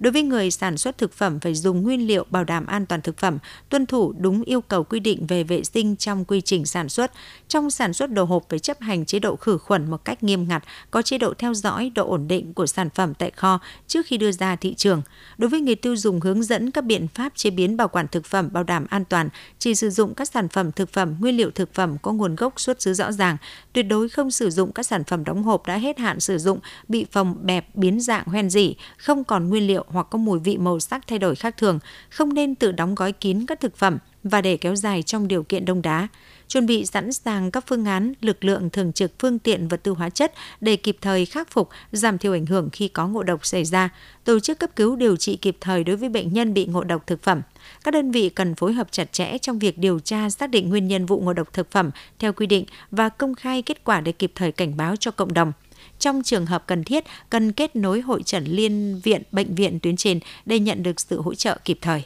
Đối 0.00 0.12
với 0.12 0.22
người 0.22 0.50
sản 0.50 0.78
xuất 0.78 0.98
thực 0.98 1.12
phẩm 1.12 1.40
phải 1.40 1.54
dùng 1.54 1.82
nguyên 1.82 2.06
liệu 2.06 2.26
bảo 2.30 2.44
đảm 2.44 2.66
an 2.66 2.86
toàn 2.86 3.00
thực 3.00 3.18
phẩm, 3.18 3.38
tuân 3.68 3.86
thủ 3.86 4.12
đúng 4.18 4.42
yêu 4.42 4.60
cầu 4.60 4.84
quy 4.84 5.00
định 5.00 5.26
về 5.26 5.44
vệ 5.44 5.64
sinh 5.64 5.96
trong 5.96 6.24
quy 6.24 6.40
trình 6.40 6.66
sản 6.66 6.88
xuất. 6.88 7.12
Trong 7.48 7.70
sản 7.70 7.92
xuất 7.92 8.12
đồ 8.12 8.24
hộp 8.24 8.46
phải 8.48 8.58
chấp 8.58 8.80
hành 8.80 9.06
chế 9.06 9.18
độ 9.18 9.36
khử 9.36 9.58
khuẩn 9.58 9.90
một 9.90 10.04
cách 10.04 10.22
nghiêm 10.22 10.48
ngặt, 10.48 10.64
có 10.90 11.02
chế 11.02 11.18
độ 11.18 11.34
theo 11.38 11.54
dõi 11.54 11.92
độ 11.94 12.10
ổn 12.10 12.28
định 12.28 12.54
của 12.54 12.66
sản 12.66 12.90
phẩm 12.90 13.14
tại 13.14 13.30
kho 13.30 13.60
trước 13.86 14.06
khi 14.06 14.16
đưa 14.16 14.32
ra 14.32 14.56
thị 14.56 14.74
trường. 14.74 15.02
Đối 15.38 15.50
với 15.50 15.60
người 15.60 15.74
tiêu 15.74 15.96
dùng 15.96 16.20
hướng 16.20 16.42
dẫn 16.42 16.70
các 16.70 16.84
biện 16.84 17.08
pháp 17.14 17.32
chế 17.36 17.50
biến 17.50 17.76
bảo 17.76 17.88
quản 17.88 18.08
thực 18.08 18.26
phẩm 18.26 18.48
bảo 18.52 18.64
đảm 18.64 18.86
an 18.90 19.04
toàn, 19.04 19.28
chỉ 19.58 19.74
sử 19.74 19.90
dụng 19.90 20.14
các 20.14 20.28
sản 20.28 20.48
phẩm 20.48 20.72
thực 20.72 20.92
phẩm, 20.92 21.16
nguyên 21.20 21.36
liệu 21.36 21.50
thực 21.50 21.74
phẩm 21.74 21.96
có 22.02 22.12
nguồn 22.12 22.36
gốc 22.36 22.60
xuất 22.60 22.82
xứ 22.82 22.94
rõ 22.94 23.12
ràng, 23.12 23.36
tuyệt 23.72 23.86
đối 23.88 24.08
không 24.08 24.30
sử 24.30 24.50
dụng 24.50 24.72
các 24.72 24.86
sản 24.86 25.04
phẩm 25.04 25.24
đóng 25.24 25.42
hộp 25.42 25.66
đã 25.66 25.76
hết 25.76 25.98
hạn 25.98 26.20
sử 26.20 26.38
dụng, 26.38 26.58
bị 26.88 27.06
phồng 27.12 27.36
bẹp, 27.42 27.74
biến 27.74 28.00
dạng 28.00 28.24
hoen 28.26 28.50
dỉ, 28.50 28.74
không 28.96 29.24
còn 29.24 29.48
nguyên 29.48 29.66
liệu 29.66 29.84
hoặc 29.92 30.06
có 30.10 30.18
mùi 30.18 30.38
vị 30.38 30.58
màu 30.58 30.80
sắc 30.80 31.06
thay 31.06 31.18
đổi 31.18 31.36
khác 31.36 31.56
thường, 31.56 31.78
không 32.10 32.34
nên 32.34 32.54
tự 32.54 32.72
đóng 32.72 32.94
gói 32.94 33.12
kín 33.12 33.46
các 33.46 33.60
thực 33.60 33.76
phẩm 33.76 33.98
và 34.24 34.40
để 34.40 34.56
kéo 34.56 34.76
dài 34.76 35.02
trong 35.02 35.28
điều 35.28 35.42
kiện 35.42 35.64
đông 35.64 35.82
đá. 35.82 36.08
Chuẩn 36.48 36.66
bị 36.66 36.86
sẵn 36.86 37.12
sàng 37.12 37.50
các 37.50 37.64
phương 37.66 37.84
án, 37.84 38.12
lực 38.20 38.44
lượng 38.44 38.70
thường 38.70 38.92
trực 38.92 39.12
phương 39.18 39.38
tiện 39.38 39.68
vật 39.68 39.82
tư 39.82 39.92
hóa 39.92 40.10
chất 40.10 40.32
để 40.60 40.76
kịp 40.76 40.96
thời 41.00 41.26
khắc 41.26 41.50
phục, 41.50 41.68
giảm 41.92 42.18
thiểu 42.18 42.32
ảnh 42.32 42.46
hưởng 42.46 42.68
khi 42.72 42.88
có 42.88 43.08
ngộ 43.08 43.22
độc 43.22 43.46
xảy 43.46 43.64
ra, 43.64 43.88
tổ 44.24 44.40
chức 44.40 44.58
cấp 44.58 44.70
cứu 44.76 44.96
điều 44.96 45.16
trị 45.16 45.36
kịp 45.36 45.56
thời 45.60 45.84
đối 45.84 45.96
với 45.96 46.08
bệnh 46.08 46.32
nhân 46.32 46.54
bị 46.54 46.66
ngộ 46.66 46.84
độc 46.84 47.06
thực 47.06 47.22
phẩm. 47.22 47.42
Các 47.84 47.94
đơn 47.94 48.10
vị 48.10 48.28
cần 48.28 48.54
phối 48.54 48.72
hợp 48.72 48.88
chặt 48.90 49.12
chẽ 49.12 49.38
trong 49.38 49.58
việc 49.58 49.78
điều 49.78 50.00
tra 50.00 50.30
xác 50.30 50.50
định 50.50 50.68
nguyên 50.68 50.88
nhân 50.88 51.06
vụ 51.06 51.20
ngộ 51.20 51.32
độc 51.32 51.52
thực 51.52 51.70
phẩm 51.70 51.90
theo 52.18 52.32
quy 52.32 52.46
định 52.46 52.64
và 52.90 53.08
công 53.08 53.34
khai 53.34 53.62
kết 53.62 53.84
quả 53.84 54.00
để 54.00 54.12
kịp 54.12 54.32
thời 54.34 54.52
cảnh 54.52 54.76
báo 54.76 54.96
cho 54.96 55.10
cộng 55.10 55.34
đồng. 55.34 55.52
Trong 56.00 56.22
trường 56.22 56.46
hợp 56.46 56.66
cần 56.66 56.84
thiết, 56.84 57.04
cần 57.30 57.52
kết 57.52 57.76
nối 57.76 58.00
hội 58.00 58.22
trần 58.22 58.44
liên 58.44 59.00
viện, 59.04 59.22
bệnh 59.32 59.54
viện 59.54 59.80
tuyến 59.80 59.96
trên 59.96 60.20
để 60.46 60.58
nhận 60.58 60.82
được 60.82 61.00
sự 61.00 61.22
hỗ 61.22 61.34
trợ 61.34 61.58
kịp 61.64 61.78
thời. 61.80 62.04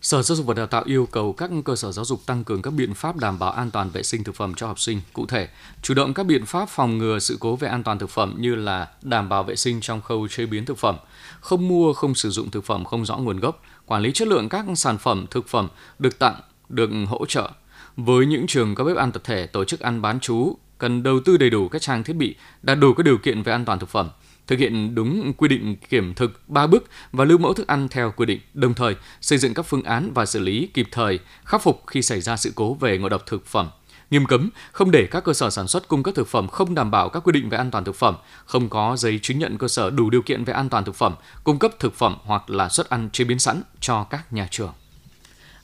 Sở 0.00 0.22
Giáo 0.22 0.36
dục 0.36 0.46
và 0.46 0.54
Đào 0.54 0.66
tạo 0.66 0.82
yêu 0.86 1.08
cầu 1.10 1.32
các 1.32 1.50
cơ 1.64 1.76
sở 1.76 1.92
giáo 1.92 2.04
dục 2.04 2.26
tăng 2.26 2.44
cường 2.44 2.62
các 2.62 2.70
biện 2.70 2.94
pháp 2.94 3.16
đảm 3.16 3.38
bảo 3.38 3.50
an 3.50 3.70
toàn 3.70 3.90
vệ 3.90 4.02
sinh 4.02 4.24
thực 4.24 4.34
phẩm 4.34 4.54
cho 4.54 4.66
học 4.66 4.80
sinh. 4.80 5.00
Cụ 5.12 5.26
thể, 5.26 5.48
chủ 5.82 5.94
động 5.94 6.14
các 6.14 6.26
biện 6.26 6.46
pháp 6.46 6.68
phòng 6.68 6.98
ngừa 6.98 7.18
sự 7.18 7.36
cố 7.40 7.56
về 7.56 7.68
an 7.68 7.82
toàn 7.82 7.98
thực 7.98 8.10
phẩm 8.10 8.36
như 8.38 8.54
là 8.54 8.88
đảm 9.02 9.28
bảo 9.28 9.42
vệ 9.44 9.56
sinh 9.56 9.80
trong 9.80 10.00
khâu 10.00 10.28
chế 10.28 10.46
biến 10.46 10.64
thực 10.64 10.78
phẩm, 10.78 10.96
không 11.40 11.68
mua, 11.68 11.92
không 11.92 12.14
sử 12.14 12.30
dụng 12.30 12.50
thực 12.50 12.64
phẩm 12.64 12.84
không 12.84 13.04
rõ 13.04 13.16
nguồn 13.16 13.40
gốc, 13.40 13.62
quản 13.86 14.02
lý 14.02 14.12
chất 14.12 14.28
lượng 14.28 14.48
các 14.48 14.64
sản 14.76 14.98
phẩm 14.98 15.26
thực 15.30 15.48
phẩm 15.48 15.68
được 15.98 16.18
tặng, 16.18 16.40
được 16.68 16.90
hỗ 17.08 17.26
trợ. 17.26 17.50
Với 17.96 18.26
những 18.26 18.46
trường 18.46 18.74
có 18.74 18.84
bếp 18.84 18.96
ăn 18.96 19.12
tập 19.12 19.22
thể 19.24 19.46
tổ 19.46 19.64
chức 19.64 19.80
ăn 19.80 20.02
bán 20.02 20.20
chú, 20.20 20.56
cần 20.78 21.02
đầu 21.02 21.20
tư 21.24 21.36
đầy 21.36 21.50
đủ 21.50 21.68
các 21.68 21.82
trang 21.82 22.04
thiết 22.04 22.16
bị 22.16 22.34
đạt 22.62 22.78
đủ 22.78 22.94
các 22.94 23.02
điều 23.02 23.18
kiện 23.18 23.42
về 23.42 23.52
an 23.52 23.64
toàn 23.64 23.78
thực 23.78 23.88
phẩm, 23.88 24.08
thực 24.46 24.58
hiện 24.58 24.94
đúng 24.94 25.32
quy 25.32 25.48
định 25.48 25.76
kiểm 25.88 26.14
thực 26.14 26.48
3 26.48 26.66
bước 26.66 26.84
và 27.12 27.24
lưu 27.24 27.38
mẫu 27.38 27.54
thức 27.54 27.66
ăn 27.66 27.88
theo 27.88 28.12
quy 28.16 28.26
định, 28.26 28.40
đồng 28.54 28.74
thời 28.74 28.96
xây 29.20 29.38
dựng 29.38 29.54
các 29.54 29.62
phương 29.62 29.82
án 29.82 30.10
và 30.14 30.26
xử 30.26 30.38
lý 30.38 30.68
kịp 30.74 30.88
thời, 30.90 31.18
khắc 31.44 31.62
phục 31.62 31.82
khi 31.86 32.02
xảy 32.02 32.20
ra 32.20 32.36
sự 32.36 32.52
cố 32.54 32.74
về 32.74 32.98
ngộ 32.98 33.08
độc 33.08 33.26
thực 33.26 33.46
phẩm. 33.46 33.68
Nghiêm 34.10 34.26
cấm 34.26 34.50
không 34.72 34.90
để 34.90 35.08
các 35.10 35.24
cơ 35.24 35.32
sở 35.32 35.50
sản 35.50 35.68
xuất 35.68 35.88
cung 35.88 36.02
cấp 36.02 36.14
thực 36.14 36.28
phẩm 36.28 36.48
không 36.48 36.74
đảm 36.74 36.90
bảo 36.90 37.08
các 37.08 37.20
quy 37.20 37.32
định 37.32 37.48
về 37.48 37.58
an 37.58 37.70
toàn 37.70 37.84
thực 37.84 37.96
phẩm, 37.96 38.16
không 38.44 38.68
có 38.68 38.96
giấy 38.96 39.18
chứng 39.22 39.38
nhận 39.38 39.58
cơ 39.58 39.68
sở 39.68 39.90
đủ 39.90 40.10
điều 40.10 40.22
kiện 40.22 40.44
về 40.44 40.52
an 40.52 40.68
toàn 40.68 40.84
thực 40.84 40.94
phẩm, 40.94 41.14
cung 41.44 41.58
cấp 41.58 41.72
thực 41.78 41.94
phẩm 41.94 42.16
hoặc 42.24 42.50
là 42.50 42.68
xuất 42.68 42.88
ăn 42.90 43.08
chế 43.12 43.24
biến 43.24 43.38
sẵn 43.38 43.62
cho 43.80 44.04
các 44.04 44.32
nhà 44.32 44.48
trường. 44.50 44.72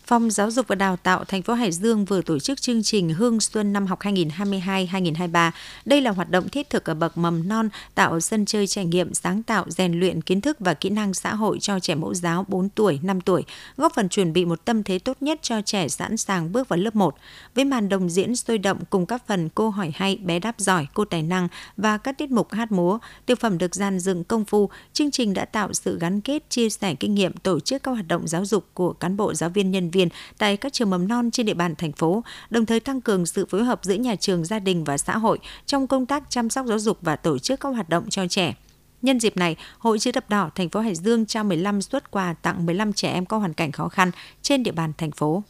Phòng 0.07 0.31
Giáo 0.31 0.51
dục 0.51 0.69
và 0.69 0.75
Đào 0.75 0.97
tạo 0.97 1.25
thành 1.25 1.43
phố 1.43 1.55
Hải 1.55 1.73
Dương 1.73 2.05
vừa 2.05 2.23
tổ 2.23 2.39
chức 2.39 2.63
chương 2.63 2.83
trình 2.83 3.11
Hương 3.11 3.41
Xuân 3.41 3.73
năm 3.73 3.87
học 3.87 4.01
2022-2023. 4.01 5.51
Đây 5.85 6.01
là 6.01 6.11
hoạt 6.11 6.31
động 6.31 6.49
thiết 6.49 6.71
thực 6.71 6.85
ở 6.85 6.95
bậc 6.95 7.19
mầm 7.19 7.49
non, 7.49 7.69
tạo 7.95 8.21
sân 8.21 8.47
chơi 8.47 8.67
trải 8.67 8.85
nghiệm, 8.85 9.15
sáng 9.15 9.43
tạo, 9.43 9.65
rèn 9.69 10.01
luyện 10.01 10.23
kiến 10.23 10.41
thức 10.41 10.57
và 10.61 10.75
kỹ 10.75 10.91
năng 10.91 11.15
xã 11.15 11.35
hội 11.35 11.59
cho 11.61 11.81
trẻ 11.81 11.95
mẫu 11.95 12.15
giáo 12.15 12.45
4 12.49 12.69
tuổi, 12.69 13.01
5 13.03 13.21
tuổi, 13.21 13.45
góp 13.77 13.93
phần 13.95 14.09
chuẩn 14.09 14.33
bị 14.33 14.45
một 14.45 14.65
tâm 14.65 14.83
thế 14.83 14.99
tốt 14.99 15.17
nhất 15.21 15.39
cho 15.43 15.61
trẻ 15.63 15.89
sẵn 15.89 16.17
sàng 16.17 16.53
bước 16.53 16.69
vào 16.69 16.79
lớp 16.79 16.95
1. 16.95 17.15
Với 17.55 17.65
màn 17.65 17.89
đồng 17.89 18.11
diễn 18.11 18.37
sôi 18.37 18.59
động 18.59 18.79
cùng 18.91 19.07
các 19.07 19.27
phần 19.27 19.49
cô 19.55 19.69
hỏi 19.69 19.93
hay, 19.95 20.17
bé 20.17 20.39
đáp 20.39 20.55
giỏi, 20.59 20.87
cô 20.95 21.05
tài 21.05 21.23
năng 21.23 21.49
và 21.77 21.99
các 21.99 22.19
tiết 22.19 22.31
mục 22.31 22.53
hát 22.53 22.73
múa, 22.73 22.99
tiêu 23.27 23.37
phẩm 23.41 23.59
được 23.59 23.75
dàn 23.75 23.99
dựng 23.99 24.25
công 24.25 24.45
phu, 24.45 24.71
chương 24.93 25.11
trình 25.11 25.35
đã 25.35 25.45
tạo 25.45 25.73
sự 25.73 25.99
gắn 25.99 26.21
kết, 26.21 26.51
chia 26.51 26.71
sẻ 26.71 26.95
kinh 26.95 27.15
nghiệm 27.15 27.33
tổ 27.33 27.61
chức 27.61 27.83
các 27.83 27.91
hoạt 27.91 28.09
động 28.09 28.29
giáo 28.29 28.45
dục 28.45 28.67
của 28.75 28.93
cán 28.93 29.17
bộ 29.17 29.35
giáo 29.35 29.51
viên 29.51 29.71
nhân 29.71 29.91
viên 29.95 30.09
tại 30.39 30.57
các 30.57 30.73
trường 30.73 30.91
mầm 30.91 31.09
non 31.09 31.31
trên 31.31 31.47
địa 31.47 31.55
bàn 31.55 31.75
thành 31.75 31.93
phố, 31.93 32.25
đồng 32.51 32.67
thời 32.67 32.81
tăng 32.81 33.01
cường 33.01 33.27
sự 33.27 33.47
phối 33.47 33.65
hợp 33.65 33.81
giữa 33.83 33.95
nhà 33.95 34.17
trường, 34.17 34.45
gia 34.45 34.59
đình 34.59 34.85
và 34.85 34.99
xã 34.99 35.19
hội 35.19 35.39
trong 35.67 35.87
công 35.87 36.07
tác 36.07 36.23
chăm 36.29 36.51
sóc 36.51 36.67
giáo 36.67 36.79
dục 36.79 36.99
và 37.03 37.17
tổ 37.17 37.39
chức 37.39 37.61
các 37.61 37.69
hoạt 37.69 37.89
động 37.89 38.11
cho 38.11 38.27
trẻ. 38.27 38.55
Nhân 39.03 39.21
dịp 39.21 39.37
này, 39.37 39.57
Hội 39.79 39.99
chữ 39.99 40.13
thập 40.13 40.31
đỏ 40.31 40.51
thành 40.55 40.69
phố 40.69 40.81
Hải 40.81 40.95
Dương 40.95 41.27
trao 41.27 41.45
15 41.45 41.83
suất 41.83 42.11
quà 42.11 42.33
tặng 42.33 42.67
15 42.67 42.93
trẻ 42.93 43.13
em 43.13 43.27
có 43.27 43.39
hoàn 43.39 43.55
cảnh 43.55 43.73
khó 43.73 43.89
khăn 43.89 44.11
trên 44.43 44.63
địa 44.63 44.73
bàn 44.73 44.93
thành 44.99 45.11
phố. 45.11 45.43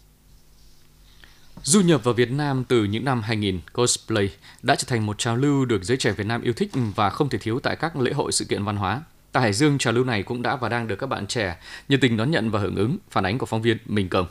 Du 1.62 1.80
nhập 1.80 2.04
vào 2.04 2.14
Việt 2.14 2.30
Nam 2.30 2.64
từ 2.68 2.84
những 2.84 3.04
năm 3.04 3.22
2000, 3.22 3.60
cosplay 3.72 4.30
đã 4.62 4.74
trở 4.74 4.84
thành 4.88 5.06
một 5.06 5.18
trào 5.18 5.36
lưu 5.36 5.64
được 5.64 5.84
giới 5.84 5.96
trẻ 5.96 6.12
Việt 6.12 6.26
Nam 6.26 6.42
yêu 6.42 6.52
thích 6.52 6.70
và 6.94 7.10
không 7.10 7.28
thể 7.28 7.38
thiếu 7.38 7.60
tại 7.60 7.76
các 7.76 7.96
lễ 7.96 8.12
hội 8.12 8.32
sự 8.32 8.44
kiện 8.44 8.64
văn 8.64 8.76
hóa. 8.76 9.02
Tại 9.35 9.43
Hải 9.43 9.53
Dương, 9.53 9.79
trào 9.79 9.93
lưu 9.93 10.05
này 10.05 10.23
cũng 10.23 10.43
đã 10.43 10.57
và 10.57 10.69
đang 10.69 10.88
được 10.88 10.97
các 10.97 11.07
bạn 11.07 11.26
trẻ 11.26 11.57
nhiệt 11.88 12.00
tình 12.00 12.17
đón 12.17 12.31
nhận 12.31 12.50
và 12.50 12.61
hưởng 12.61 12.76
ứng, 12.76 12.99
phản 13.11 13.26
ánh 13.26 13.38
của 13.38 13.47
phóng 13.47 13.62
viên 13.62 13.79
Minh 13.87 14.09
Cầm. 14.09 14.26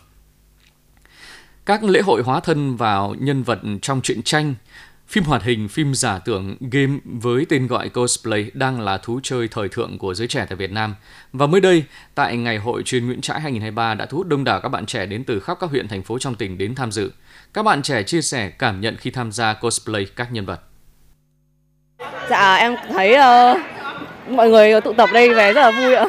Các 1.65 1.83
lễ 1.83 2.01
hội 2.01 2.21
hóa 2.21 2.39
thân 2.39 2.75
vào 2.75 3.15
nhân 3.19 3.43
vật 3.43 3.59
trong 3.81 4.01
truyện 4.01 4.23
tranh, 4.23 4.55
phim 5.07 5.23
hoạt 5.23 5.43
hình, 5.43 5.67
phim 5.67 5.93
giả 5.93 6.19
tưởng, 6.19 6.55
game 6.71 6.97
với 7.03 7.45
tên 7.49 7.67
gọi 7.67 7.89
cosplay 7.89 8.51
đang 8.53 8.81
là 8.81 8.97
thú 8.97 9.19
chơi 9.23 9.47
thời 9.47 9.69
thượng 9.69 9.97
của 9.97 10.13
giới 10.13 10.27
trẻ 10.27 10.45
tại 10.49 10.55
Việt 10.55 10.71
Nam. 10.71 10.95
Và 11.33 11.47
mới 11.47 11.61
đây, 11.61 11.83
tại 12.15 12.37
Ngày 12.37 12.57
hội 12.57 12.83
truyền 12.83 13.05
Nguyễn 13.05 13.21
Trãi 13.21 13.41
2023 13.41 13.93
đã 13.93 14.05
thu 14.05 14.17
hút 14.17 14.27
đông 14.27 14.43
đảo 14.43 14.61
các 14.61 14.69
bạn 14.69 14.85
trẻ 14.85 15.05
đến 15.05 15.23
từ 15.23 15.39
khắp 15.39 15.57
các 15.59 15.69
huyện, 15.69 15.87
thành 15.87 16.03
phố 16.03 16.19
trong 16.19 16.35
tỉnh 16.35 16.57
đến 16.57 16.75
tham 16.75 16.91
dự. 16.91 17.11
Các 17.53 17.63
bạn 17.63 17.81
trẻ 17.81 18.03
chia 18.03 18.21
sẻ 18.21 18.49
cảm 18.49 18.81
nhận 18.81 18.97
khi 18.97 19.11
tham 19.11 19.31
gia 19.31 19.53
cosplay 19.53 20.07
các 20.15 20.33
nhân 20.33 20.45
vật. 20.45 20.61
Dạ, 22.29 22.55
em 22.55 22.75
thấy 22.91 23.15
uh, 23.15 23.72
mọi 24.35 24.49
người 24.49 24.81
tụ 24.81 24.93
tập 24.93 25.09
đây 25.13 25.33
về 25.33 25.53
rất 25.53 25.61
là 25.61 25.71
vui 25.71 25.95
ạ. 25.95 26.05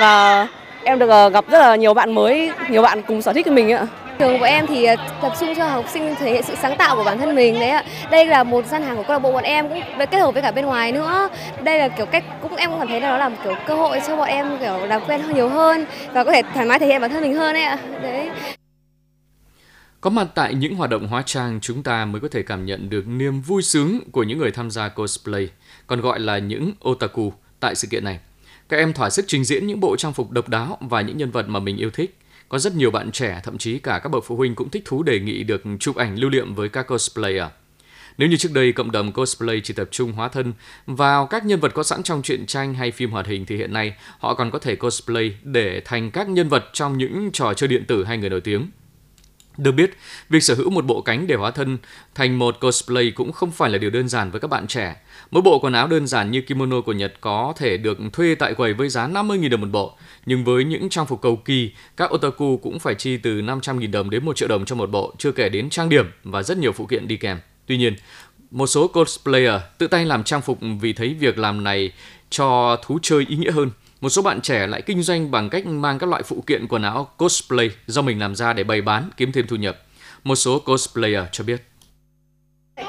Và 0.00 0.46
em 0.84 0.98
được 0.98 1.26
uh, 1.26 1.32
gặp 1.32 1.44
rất 1.50 1.58
là 1.58 1.76
nhiều 1.76 1.94
bạn 1.94 2.14
mới, 2.14 2.50
nhiều 2.68 2.82
bạn 2.82 3.02
cùng 3.02 3.22
sở 3.22 3.32
thích 3.32 3.46
với 3.46 3.54
mình 3.54 3.72
ạ. 3.72 3.86
Trường 4.18 4.38
của 4.38 4.44
em 4.44 4.66
thì 4.66 4.84
ờ, 4.84 4.96
tập 5.22 5.32
trung 5.40 5.54
cho 5.56 5.68
học 5.68 5.84
sinh 5.88 6.14
thể 6.18 6.32
hiện 6.32 6.42
sự 6.42 6.54
sáng 6.62 6.76
tạo 6.76 6.96
của 6.96 7.04
bản 7.04 7.18
thân 7.18 7.34
mình 7.34 7.54
đấy 7.54 7.68
ạ. 7.68 7.84
Đây 8.10 8.26
là 8.26 8.44
một 8.44 8.66
gian 8.66 8.82
hàng 8.82 8.96
của 8.96 9.02
câu 9.02 9.12
lạc 9.12 9.18
bộ 9.18 9.32
bọn 9.32 9.44
em 9.44 9.68
cũng 9.68 9.82
kết 10.10 10.18
hợp 10.18 10.34
với 10.34 10.42
cả 10.42 10.50
bên 10.50 10.66
ngoài 10.66 10.92
nữa. 10.92 11.28
Đây 11.62 11.78
là 11.78 11.88
kiểu 11.88 12.06
cách 12.06 12.24
cũng 12.42 12.56
em 12.56 12.70
cũng 12.70 12.78
cảm 12.78 12.88
thấy 12.88 13.00
là 13.00 13.10
nó 13.10 13.18
là 13.18 13.28
một 13.28 13.36
kiểu 13.44 13.54
cơ 13.66 13.74
hội 13.74 14.00
cho 14.06 14.16
bọn 14.16 14.28
em 14.28 14.58
kiểu 14.60 14.86
làm 14.86 15.00
quen 15.06 15.20
hơn 15.20 15.34
nhiều 15.34 15.48
hơn 15.48 15.86
và 16.12 16.24
có 16.24 16.32
thể 16.32 16.42
thoải 16.54 16.66
mái 16.66 16.78
thể 16.78 16.86
hiện 16.86 17.00
bản 17.00 17.10
thân 17.10 17.22
mình 17.22 17.34
hơn 17.34 17.54
đấy 17.54 17.62
ạ. 17.62 17.78
Đấy. 18.02 18.30
Có 20.00 20.10
mặt 20.10 20.26
tại 20.34 20.54
những 20.54 20.74
hoạt 20.74 20.90
động 20.90 21.06
hóa 21.06 21.22
trang, 21.26 21.58
chúng 21.62 21.82
ta 21.82 22.04
mới 22.04 22.20
có 22.20 22.28
thể 22.30 22.42
cảm 22.42 22.66
nhận 22.66 22.90
được 22.90 23.04
niềm 23.08 23.40
vui 23.40 23.62
sướng 23.62 24.00
của 24.12 24.22
những 24.22 24.38
người 24.38 24.50
tham 24.50 24.70
gia 24.70 24.88
cosplay, 24.88 25.48
còn 25.86 26.00
gọi 26.00 26.20
là 26.20 26.38
những 26.38 26.72
otaku 26.88 27.32
tại 27.60 27.74
sự 27.74 27.88
kiện 27.90 28.04
này. 28.04 28.18
Các 28.68 28.76
em 28.76 28.92
thỏa 28.92 29.10
sức 29.10 29.24
trình 29.28 29.44
diễn 29.44 29.66
những 29.66 29.80
bộ 29.80 29.96
trang 29.96 30.12
phục 30.12 30.30
độc 30.30 30.48
đáo 30.48 30.78
và 30.80 31.00
những 31.00 31.16
nhân 31.16 31.30
vật 31.30 31.48
mà 31.48 31.60
mình 31.60 31.76
yêu 31.76 31.90
thích. 31.90 32.18
Có 32.48 32.58
rất 32.58 32.74
nhiều 32.74 32.90
bạn 32.90 33.10
trẻ, 33.12 33.40
thậm 33.44 33.58
chí 33.58 33.78
cả 33.78 34.00
các 34.02 34.08
bậc 34.08 34.24
phụ 34.26 34.36
huynh 34.36 34.54
cũng 34.54 34.70
thích 34.70 34.82
thú 34.86 35.02
đề 35.02 35.20
nghị 35.20 35.42
được 35.42 35.62
chụp 35.80 35.96
ảnh 35.96 36.18
lưu 36.18 36.30
niệm 36.30 36.54
với 36.54 36.68
các 36.68 36.82
cosplayer. 36.82 37.46
Nếu 38.18 38.28
như 38.28 38.36
trước 38.36 38.52
đây 38.52 38.72
cộng 38.72 38.90
đồng 38.90 39.12
cosplay 39.12 39.60
chỉ 39.64 39.74
tập 39.74 39.88
trung 39.90 40.12
hóa 40.12 40.28
thân 40.28 40.52
vào 40.86 41.26
các 41.26 41.44
nhân 41.44 41.60
vật 41.60 41.74
có 41.74 41.82
sẵn 41.82 42.02
trong 42.02 42.22
truyện 42.22 42.46
tranh 42.46 42.74
hay 42.74 42.90
phim 42.90 43.10
hoạt 43.10 43.26
hình 43.26 43.46
thì 43.46 43.56
hiện 43.56 43.72
nay 43.72 43.94
họ 44.18 44.34
còn 44.34 44.50
có 44.50 44.58
thể 44.58 44.76
cosplay 44.76 45.34
để 45.42 45.82
thành 45.84 46.10
các 46.10 46.28
nhân 46.28 46.48
vật 46.48 46.64
trong 46.72 46.98
những 46.98 47.30
trò 47.32 47.54
chơi 47.54 47.68
điện 47.68 47.84
tử 47.84 48.04
hay 48.04 48.18
người 48.18 48.30
nổi 48.30 48.40
tiếng. 48.40 48.70
Được 49.58 49.72
biết, 49.72 49.90
việc 50.28 50.40
sở 50.40 50.54
hữu 50.54 50.70
một 50.70 50.84
bộ 50.84 51.00
cánh 51.00 51.26
để 51.26 51.34
hóa 51.34 51.50
thân 51.50 51.78
thành 52.14 52.38
một 52.38 52.60
cosplay 52.60 53.10
cũng 53.10 53.32
không 53.32 53.50
phải 53.50 53.70
là 53.70 53.78
điều 53.78 53.90
đơn 53.90 54.08
giản 54.08 54.30
với 54.30 54.40
các 54.40 54.48
bạn 54.48 54.66
trẻ. 54.66 54.96
Mỗi 55.30 55.42
bộ 55.42 55.58
quần 55.58 55.72
áo 55.72 55.86
đơn 55.86 56.06
giản 56.06 56.30
như 56.30 56.40
kimono 56.40 56.80
của 56.80 56.92
Nhật 56.92 57.14
có 57.20 57.52
thể 57.56 57.76
được 57.76 57.98
thuê 58.12 58.34
tại 58.34 58.54
quầy 58.54 58.74
với 58.74 58.88
giá 58.88 59.08
50.000 59.08 59.50
đồng 59.50 59.60
một 59.60 59.68
bộ. 59.72 59.96
Nhưng 60.26 60.44
với 60.44 60.64
những 60.64 60.88
trang 60.88 61.06
phục 61.06 61.22
cầu 61.22 61.36
kỳ, 61.36 61.72
các 61.96 62.14
otaku 62.14 62.56
cũng 62.62 62.78
phải 62.78 62.94
chi 62.94 63.16
từ 63.16 63.40
500.000 63.40 63.90
đồng 63.90 64.10
đến 64.10 64.24
1 64.24 64.36
triệu 64.36 64.48
đồng 64.48 64.64
cho 64.64 64.76
một 64.76 64.90
bộ, 64.90 65.14
chưa 65.18 65.32
kể 65.32 65.48
đến 65.48 65.70
trang 65.70 65.88
điểm 65.88 66.06
và 66.24 66.42
rất 66.42 66.58
nhiều 66.58 66.72
phụ 66.72 66.86
kiện 66.86 67.08
đi 67.08 67.16
kèm. 67.16 67.38
Tuy 67.66 67.76
nhiên, 67.76 67.94
một 68.50 68.66
số 68.66 68.88
cosplayer 68.88 69.60
tự 69.78 69.86
tay 69.86 70.06
làm 70.06 70.24
trang 70.24 70.42
phục 70.42 70.58
vì 70.80 70.92
thấy 70.92 71.14
việc 71.14 71.38
làm 71.38 71.64
này 71.64 71.92
cho 72.30 72.76
thú 72.84 72.98
chơi 73.02 73.26
ý 73.28 73.36
nghĩa 73.36 73.50
hơn. 73.50 73.70
Một 74.00 74.08
số 74.08 74.22
bạn 74.22 74.40
trẻ 74.40 74.66
lại 74.66 74.82
kinh 74.82 75.02
doanh 75.02 75.30
bằng 75.30 75.50
cách 75.50 75.66
mang 75.66 75.98
các 75.98 76.08
loại 76.08 76.22
phụ 76.22 76.44
kiện 76.46 76.66
quần 76.68 76.82
áo 76.82 77.08
cosplay 77.16 77.70
do 77.86 78.02
mình 78.02 78.20
làm 78.20 78.34
ra 78.34 78.52
để 78.52 78.64
bày 78.64 78.82
bán 78.82 79.10
kiếm 79.16 79.32
thêm 79.32 79.46
thu 79.46 79.56
nhập. 79.56 79.76
Một 80.24 80.34
số 80.34 80.58
cosplayer 80.58 81.22
cho 81.32 81.44
biết. 81.44 81.62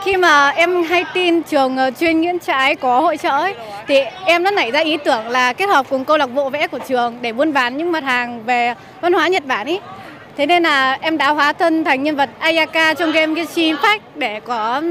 Khi 0.03 0.17
mà 0.17 0.49
em 0.49 0.83
hay 0.83 1.03
tin 1.13 1.43
trường 1.43 1.77
ờ, 1.77 1.91
chuyên 1.99 2.21
Nguyễn 2.21 2.39
Trãi 2.39 2.75
có 2.75 2.99
hội 2.99 3.17
trợ 3.17 3.29
ấy, 3.29 3.55
thì 3.87 3.99
em 4.25 4.43
đã 4.43 4.51
nảy 4.51 4.71
ra 4.71 4.79
ý 4.79 4.97
tưởng 5.05 5.27
là 5.27 5.53
kết 5.53 5.65
hợp 5.65 5.85
cùng 5.89 6.05
câu 6.05 6.17
lạc 6.17 6.27
bộ 6.27 6.49
vẽ 6.49 6.67
của 6.67 6.79
trường 6.87 7.17
để 7.21 7.33
buôn 7.33 7.53
bán 7.53 7.77
những 7.77 7.91
mặt 7.91 8.03
hàng 8.03 8.43
về 8.43 8.73
văn 9.01 9.13
hóa 9.13 9.27
Nhật 9.27 9.45
Bản 9.45 9.67
ý. 9.67 9.79
Thế 10.37 10.45
nên 10.45 10.63
là 10.63 10.97
em 11.01 11.17
đã 11.17 11.29
hóa 11.29 11.53
thân 11.53 11.83
thành 11.83 12.03
nhân 12.03 12.15
vật 12.15 12.29
Ayaka 12.39 12.93
trong 12.93 13.11
game 13.11 13.35
Genshin 13.35 13.65
Impact 13.65 14.03
để 14.15 14.39
có 14.39 14.81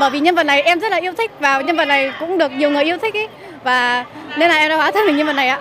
bởi 0.00 0.10
vì 0.10 0.20
nhân 0.20 0.34
vật 0.34 0.42
này 0.42 0.62
em 0.62 0.80
rất 0.80 0.92
là 0.92 0.96
yêu 0.96 1.12
thích 1.18 1.30
và 1.40 1.60
nhân 1.60 1.76
vật 1.76 1.84
này 1.84 2.12
cũng 2.20 2.38
được 2.38 2.52
nhiều 2.52 2.70
người 2.70 2.84
yêu 2.84 2.98
thích 2.98 3.14
ý 3.14 3.26
và 3.64 4.04
nên 4.38 4.48
là 4.48 4.56
em 4.56 4.68
đã 4.68 4.76
hóa 4.76 4.90
thân 4.90 5.02
thành 5.06 5.16
nhân 5.16 5.26
vật 5.26 5.32
này 5.32 5.48
ạ 5.48 5.60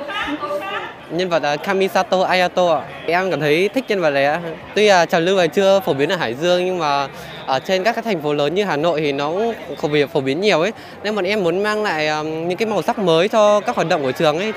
nhân 1.11 1.29
vật 1.29 1.43
uh, 1.53 1.63
Kamisato 1.63 2.23
Ayato 2.23 2.75
ạ. 2.75 2.81
Em 3.05 3.31
cảm 3.31 3.39
thấy 3.39 3.69
thích 3.69 3.85
nhân 3.87 4.01
vật 4.01 4.09
này 4.09 4.25
ạ. 4.25 4.41
Tuy 4.75 4.87
là 4.87 5.05
trào 5.05 5.21
lưu 5.21 5.37
này 5.37 5.47
chưa 5.47 5.79
phổ 5.79 5.93
biến 5.93 6.09
ở 6.09 6.15
Hải 6.15 6.33
Dương 6.33 6.65
nhưng 6.65 6.79
mà 6.79 7.07
ở 7.45 7.59
trên 7.59 7.83
các 7.83 7.95
cái 7.95 8.03
thành 8.03 8.21
phố 8.21 8.33
lớn 8.33 8.55
như 8.55 8.63
Hà 8.63 8.77
Nội 8.77 9.01
thì 9.01 9.11
nó 9.11 9.29
cũng 9.31 9.53
phổ 9.77 9.87
biến, 9.87 10.07
phổ 10.07 10.21
biến 10.21 10.41
nhiều 10.41 10.61
ấy. 10.61 10.71
Nên 11.03 11.15
bọn 11.15 11.25
em 11.25 11.43
muốn 11.43 11.63
mang 11.63 11.83
lại 11.83 12.07
um, 12.07 12.47
những 12.47 12.57
cái 12.57 12.67
màu 12.67 12.81
sắc 12.81 12.99
mới 12.99 13.27
cho 13.27 13.59
các 13.59 13.75
hoạt 13.75 13.87
động 13.89 14.01
của 14.01 14.11
trường 14.11 14.37
ấy. 14.39 14.53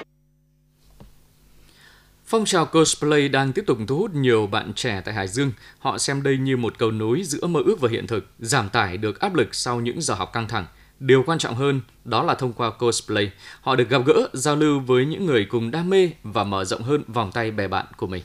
Phong 2.26 2.44
trào 2.44 2.66
cosplay 2.66 3.28
đang 3.28 3.52
tiếp 3.52 3.64
tục 3.66 3.78
thu 3.88 3.96
hút 3.96 4.14
nhiều 4.14 4.46
bạn 4.46 4.72
trẻ 4.74 5.02
tại 5.04 5.14
Hải 5.14 5.28
Dương. 5.28 5.52
Họ 5.78 5.98
xem 5.98 6.22
đây 6.22 6.36
như 6.36 6.56
một 6.56 6.78
cầu 6.78 6.90
nối 6.90 7.22
giữa 7.24 7.46
mơ 7.46 7.60
ước 7.66 7.80
và 7.80 7.88
hiện 7.92 8.06
thực, 8.06 8.26
giảm 8.38 8.68
tải 8.68 8.96
được 8.96 9.20
áp 9.20 9.34
lực 9.34 9.54
sau 9.54 9.80
những 9.80 10.02
giờ 10.02 10.14
học 10.14 10.32
căng 10.32 10.48
thẳng. 10.48 10.66
Điều 11.06 11.22
quan 11.26 11.38
trọng 11.38 11.54
hơn 11.54 11.80
đó 12.04 12.22
là 12.22 12.34
thông 12.34 12.52
qua 12.52 12.70
cosplay, 12.70 13.30
họ 13.60 13.76
được 13.76 13.88
gặp 13.88 14.02
gỡ, 14.06 14.28
giao 14.32 14.56
lưu 14.56 14.80
với 14.80 15.06
những 15.06 15.26
người 15.26 15.44
cùng 15.44 15.70
đam 15.70 15.90
mê 15.90 16.10
và 16.22 16.44
mở 16.44 16.64
rộng 16.64 16.82
hơn 16.82 17.02
vòng 17.08 17.30
tay 17.32 17.50
bè 17.50 17.68
bạn 17.68 17.86
của 17.96 18.06
mình. 18.06 18.22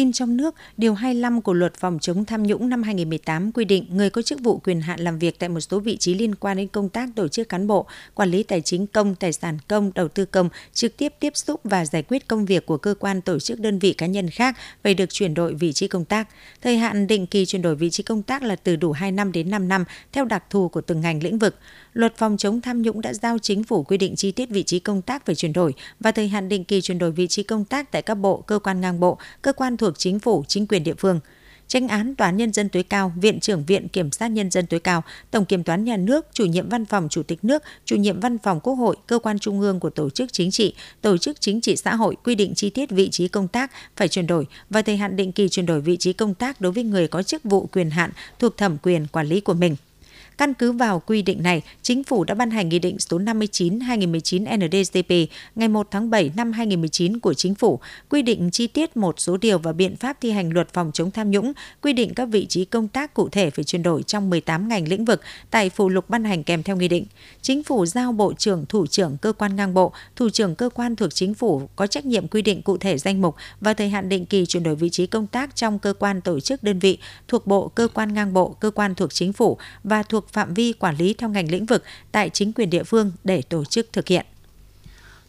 Tin 0.00 0.12
trong 0.12 0.36
nước, 0.36 0.54
Điều 0.76 0.94
25 0.94 1.42
của 1.42 1.52
Luật 1.52 1.74
Phòng 1.74 1.98
chống 2.00 2.24
tham 2.24 2.42
nhũng 2.42 2.68
năm 2.68 2.82
2018 2.82 3.52
quy 3.52 3.64
định 3.64 3.86
người 3.90 4.10
có 4.10 4.22
chức 4.22 4.40
vụ 4.40 4.58
quyền 4.58 4.80
hạn 4.80 5.00
làm 5.00 5.18
việc 5.18 5.38
tại 5.38 5.48
một 5.48 5.60
số 5.60 5.80
vị 5.80 5.96
trí 5.96 6.14
liên 6.14 6.34
quan 6.34 6.56
đến 6.56 6.68
công 6.68 6.88
tác 6.88 7.08
tổ 7.16 7.28
chức 7.28 7.48
cán 7.48 7.66
bộ, 7.66 7.86
quản 8.14 8.30
lý 8.30 8.42
tài 8.42 8.60
chính 8.60 8.86
công, 8.86 9.14
tài 9.14 9.32
sản 9.32 9.58
công, 9.68 9.90
đầu 9.94 10.08
tư 10.08 10.24
công, 10.24 10.48
trực 10.72 10.96
tiếp 10.96 11.14
tiếp 11.20 11.36
xúc 11.36 11.60
và 11.64 11.84
giải 11.84 12.02
quyết 12.02 12.28
công 12.28 12.44
việc 12.44 12.66
của 12.66 12.76
cơ 12.76 12.94
quan 13.00 13.20
tổ 13.20 13.38
chức 13.38 13.60
đơn 13.60 13.78
vị 13.78 13.92
cá 13.92 14.06
nhân 14.06 14.30
khác 14.30 14.56
phải 14.82 14.94
được 14.94 15.10
chuyển 15.10 15.34
đổi 15.34 15.54
vị 15.54 15.72
trí 15.72 15.88
công 15.88 16.04
tác. 16.04 16.28
Thời 16.62 16.78
hạn 16.78 17.06
định 17.06 17.26
kỳ 17.26 17.46
chuyển 17.46 17.62
đổi 17.62 17.74
vị 17.74 17.90
trí 17.90 18.02
công 18.02 18.22
tác 18.22 18.42
là 18.42 18.56
từ 18.56 18.76
đủ 18.76 18.92
2 18.92 19.12
năm 19.12 19.32
đến 19.32 19.50
5 19.50 19.68
năm 19.68 19.84
theo 20.12 20.24
đặc 20.24 20.44
thù 20.50 20.68
của 20.68 20.80
từng 20.80 21.00
ngành 21.00 21.22
lĩnh 21.22 21.38
vực. 21.38 21.56
Luật 21.92 22.16
phòng 22.16 22.36
chống 22.36 22.60
tham 22.60 22.82
nhũng 22.82 23.00
đã 23.00 23.14
giao 23.14 23.38
chính 23.38 23.64
phủ 23.64 23.82
quy 23.82 23.96
định 23.96 24.16
chi 24.16 24.32
tiết 24.32 24.50
vị 24.50 24.62
trí 24.62 24.78
công 24.78 25.02
tác 25.02 25.26
phải 25.26 25.34
chuyển 25.34 25.52
đổi 25.52 25.74
và 26.00 26.12
thời 26.12 26.28
hạn 26.28 26.48
định 26.48 26.64
kỳ 26.64 26.80
chuyển 26.80 26.98
đổi 26.98 27.10
vị 27.10 27.26
trí 27.26 27.42
công 27.42 27.64
tác 27.64 27.92
tại 27.92 28.02
các 28.02 28.14
bộ, 28.14 28.36
cơ 28.36 28.58
quan 28.58 28.80
ngang 28.80 29.00
bộ, 29.00 29.18
cơ 29.42 29.52
quan 29.52 29.76
thuộc 29.76 29.89
chính 29.98 30.18
phủ, 30.18 30.44
chính 30.48 30.66
quyền 30.66 30.84
địa 30.84 30.94
phương. 30.94 31.20
Tranh 31.68 31.88
án 31.88 32.14
Tòa 32.14 32.28
án 32.28 32.36
Nhân 32.36 32.52
dân 32.52 32.68
tối 32.68 32.82
cao, 32.82 33.12
Viện 33.16 33.40
trưởng 33.40 33.64
Viện 33.64 33.88
Kiểm 33.88 34.10
sát 34.10 34.28
Nhân 34.28 34.50
dân 34.50 34.66
tối 34.66 34.80
cao, 34.80 35.02
Tổng 35.30 35.44
Kiểm 35.44 35.64
toán 35.64 35.84
Nhà 35.84 35.96
nước, 35.96 36.26
Chủ 36.32 36.44
nhiệm 36.44 36.68
Văn 36.68 36.84
phòng 36.84 37.08
Chủ 37.10 37.22
tịch 37.22 37.44
nước, 37.44 37.62
Chủ 37.84 37.96
nhiệm 37.96 38.20
Văn 38.20 38.38
phòng 38.38 38.60
Quốc 38.60 38.74
hội, 38.74 38.96
Cơ 39.06 39.18
quan 39.18 39.38
Trung 39.38 39.60
ương 39.60 39.80
của 39.80 39.90
Tổ 39.90 40.10
chức 40.10 40.32
Chính 40.32 40.50
trị, 40.50 40.74
Tổ 41.00 41.18
chức 41.18 41.40
Chính 41.40 41.60
trị 41.60 41.76
Xã 41.76 41.94
hội 41.94 42.16
quy 42.24 42.34
định 42.34 42.54
chi 42.54 42.70
tiết 42.70 42.90
vị 42.90 43.08
trí 43.10 43.28
công 43.28 43.48
tác 43.48 43.70
phải 43.96 44.08
chuyển 44.08 44.26
đổi 44.26 44.46
và 44.70 44.82
thời 44.82 44.96
hạn 44.96 45.16
định 45.16 45.32
kỳ 45.32 45.48
chuyển 45.48 45.66
đổi 45.66 45.80
vị 45.80 45.96
trí 45.96 46.12
công 46.12 46.34
tác 46.34 46.60
đối 46.60 46.72
với 46.72 46.84
người 46.84 47.08
có 47.08 47.22
chức 47.22 47.44
vụ 47.44 47.66
quyền 47.72 47.90
hạn 47.90 48.10
thuộc 48.38 48.56
thẩm 48.56 48.76
quyền 48.82 49.06
quản 49.06 49.26
lý 49.26 49.40
của 49.40 49.54
mình 49.54 49.76
Căn 50.40 50.54
cứ 50.54 50.72
vào 50.72 51.02
quy 51.06 51.22
định 51.22 51.42
này, 51.42 51.62
Chính 51.82 52.04
phủ 52.04 52.24
đã 52.24 52.34
ban 52.34 52.50
hành 52.50 52.68
Nghị 52.68 52.78
định 52.78 52.98
số 52.98 53.18
59-2019 53.18 54.56
NDCP 54.56 55.32
ngày 55.54 55.68
1 55.68 55.88
tháng 55.90 56.10
7 56.10 56.32
năm 56.36 56.52
2019 56.52 57.20
của 57.20 57.34
Chính 57.34 57.54
phủ, 57.54 57.80
quy 58.08 58.22
định 58.22 58.50
chi 58.50 58.66
tiết 58.66 58.96
một 58.96 59.20
số 59.20 59.36
điều 59.36 59.58
và 59.58 59.72
biện 59.72 59.96
pháp 59.96 60.16
thi 60.20 60.30
hành 60.30 60.52
luật 60.52 60.72
phòng 60.72 60.90
chống 60.94 61.10
tham 61.10 61.30
nhũng, 61.30 61.52
quy 61.82 61.92
định 61.92 62.14
các 62.14 62.24
vị 62.24 62.46
trí 62.46 62.64
công 62.64 62.88
tác 62.88 63.14
cụ 63.14 63.28
thể 63.28 63.50
phải 63.50 63.64
chuyển 63.64 63.82
đổi 63.82 64.02
trong 64.02 64.30
18 64.30 64.68
ngành 64.68 64.88
lĩnh 64.88 65.04
vực 65.04 65.20
tại 65.50 65.70
phụ 65.70 65.88
lục 65.88 66.10
ban 66.10 66.24
hành 66.24 66.44
kèm 66.44 66.62
theo 66.62 66.76
nghị 66.76 66.88
định. 66.88 67.06
Chính 67.42 67.62
phủ 67.62 67.86
giao 67.86 68.12
Bộ 68.12 68.32
trưởng, 68.38 68.66
Thủ 68.68 68.86
trưởng 68.86 69.16
cơ 69.16 69.32
quan 69.32 69.56
ngang 69.56 69.74
bộ, 69.74 69.92
Thủ 70.16 70.30
trưởng 70.30 70.54
cơ 70.54 70.68
quan 70.68 70.96
thuộc 70.96 71.14
Chính 71.14 71.34
phủ 71.34 71.68
có 71.76 71.86
trách 71.86 72.06
nhiệm 72.06 72.28
quy 72.28 72.42
định 72.42 72.62
cụ 72.62 72.76
thể 72.78 72.98
danh 72.98 73.20
mục 73.20 73.34
và 73.60 73.74
thời 73.74 73.88
hạn 73.88 74.08
định 74.08 74.26
kỳ 74.26 74.46
chuyển 74.46 74.62
đổi 74.62 74.74
vị 74.74 74.90
trí 74.90 75.06
công 75.06 75.26
tác 75.26 75.56
trong 75.56 75.78
cơ 75.78 75.92
quan 75.98 76.20
tổ 76.20 76.40
chức 76.40 76.62
đơn 76.62 76.78
vị 76.78 76.98
thuộc 77.28 77.46
bộ, 77.46 77.68
cơ 77.68 77.88
quan 77.94 78.14
ngang 78.14 78.32
bộ, 78.32 78.48
cơ 78.60 78.70
quan 78.70 78.94
thuộc 78.94 79.14
Chính 79.14 79.32
phủ 79.32 79.58
và 79.84 80.02
thuộc 80.02 80.29
phạm 80.32 80.54
vi 80.54 80.72
quản 80.72 80.96
lý 80.96 81.14
theo 81.14 81.30
ngành 81.30 81.50
lĩnh 81.50 81.66
vực 81.66 81.84
tại 82.12 82.30
chính 82.30 82.52
quyền 82.52 82.70
địa 82.70 82.84
phương 82.84 83.12
để 83.24 83.42
tổ 83.42 83.64
chức 83.64 83.92
thực 83.92 84.08
hiện. 84.08 84.26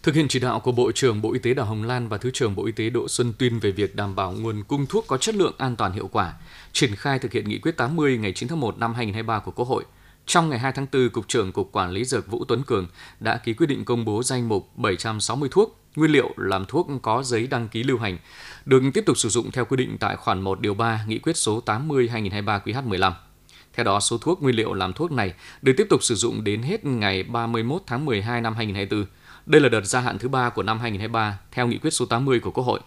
Thực 0.04 0.16
hiện 0.16 0.28
chỉ 0.28 0.40
đạo 0.40 0.60
của 0.60 0.72
Bộ 0.72 0.92
trưởng 0.92 1.22
Bộ 1.22 1.34
Y 1.34 1.40
tế 1.40 1.54
Đào 1.54 1.66
Hồng 1.66 1.84
Lan 1.84 2.08
và 2.08 2.18
Thứ 2.18 2.32
trưởng 2.34 2.56
Bộ 2.56 2.66
Y 2.66 2.72
tế 2.72 2.90
Đỗ 2.90 3.08
Xuân 3.08 3.34
Tuyên 3.38 3.60
về 3.60 3.72
việc 3.72 3.96
đảm 3.96 4.16
bảo 4.16 4.32
nguồn 4.32 4.64
cung 4.64 4.86
thuốc 4.86 5.08
có 5.08 5.18
chất 5.18 5.36
lượng 5.36 5.56
an 5.58 5.76
toàn 5.76 5.94
hiệu 5.94 6.10
quả, 6.12 6.34
triển 6.74 6.96
khai 6.96 7.20
thực 7.20 7.32
hiện 7.32 7.50
nghị 7.50 7.60
quyết 7.60 7.78
80 7.78 8.18
ngày 8.18 8.34
9 8.36 8.50
tháng 8.50 8.60
1 8.60 8.78
năm 8.78 8.94
2023 8.94 9.40
của 9.40 9.52
Quốc 9.52 9.68
hội. 9.68 9.84
Trong 10.26 10.50
ngày 10.50 10.60
2 10.60 10.72
tháng 10.72 10.86
4, 10.94 11.10
Cục 11.10 11.28
trưởng 11.28 11.52
Cục 11.52 11.72
Quản 11.72 11.92
lý 11.92 12.06
Dược 12.06 12.28
Vũ 12.28 12.46
Tuấn 12.48 12.64
Cường 12.64 12.88
đã 13.20 13.38
ký 13.38 13.54
quyết 13.54 13.68
định 13.68 13.86
công 13.86 14.06
bố 14.06 14.24
danh 14.24 14.50
mục 14.50 14.78
760 14.78 15.50
thuốc, 15.52 15.80
nguyên 15.96 16.12
liệu 16.12 16.30
làm 16.38 16.66
thuốc 16.66 16.88
có 17.02 17.24
giấy 17.24 17.48
đăng 17.48 17.68
ký 17.68 17.84
lưu 17.84 17.98
hành, 17.98 18.18
được 18.66 18.82
tiếp 18.94 19.04
tục 19.06 19.18
sử 19.18 19.30
dụng 19.30 19.52
theo 19.52 19.66
quy 19.66 19.78
định 19.78 19.98
tại 19.98 20.16
khoản 20.16 20.42
1 20.42 20.62
điều 20.62 20.74
3 20.74 21.06
Nghị 21.08 21.20
quyết 21.20 21.38
số 21.38 21.62
80/2023 21.66 22.60
QH15. 22.60 23.12
Theo 23.74 23.84
đó, 23.84 24.00
số 24.00 24.18
thuốc 24.18 24.42
nguyên 24.42 24.56
liệu 24.56 24.74
làm 24.74 24.94
thuốc 24.94 25.12
này 25.12 25.34
được 25.62 25.74
tiếp 25.78 25.88
tục 25.90 26.04
sử 26.04 26.16
dụng 26.16 26.44
đến 26.44 26.62
hết 26.62 26.86
ngày 26.86 27.24
31 27.24 27.82
tháng 27.88 28.06
12 28.06 28.42
năm 28.42 28.56
2024. 28.56 29.06
Đây 29.46 29.62
là 29.62 29.70
đợt 29.70 29.86
gia 29.86 30.00
hạn 30.00 30.18
thứ 30.20 30.28
ba 30.28 30.50
của 30.50 30.64
năm 30.64 30.80
2023 30.80 31.40
theo 31.52 31.68
nghị 31.68 31.78
quyết 31.78 31.92
số 31.92 32.06
80 32.06 32.40
của 32.40 32.52
Quốc 32.52 32.64
hội. 32.64 32.80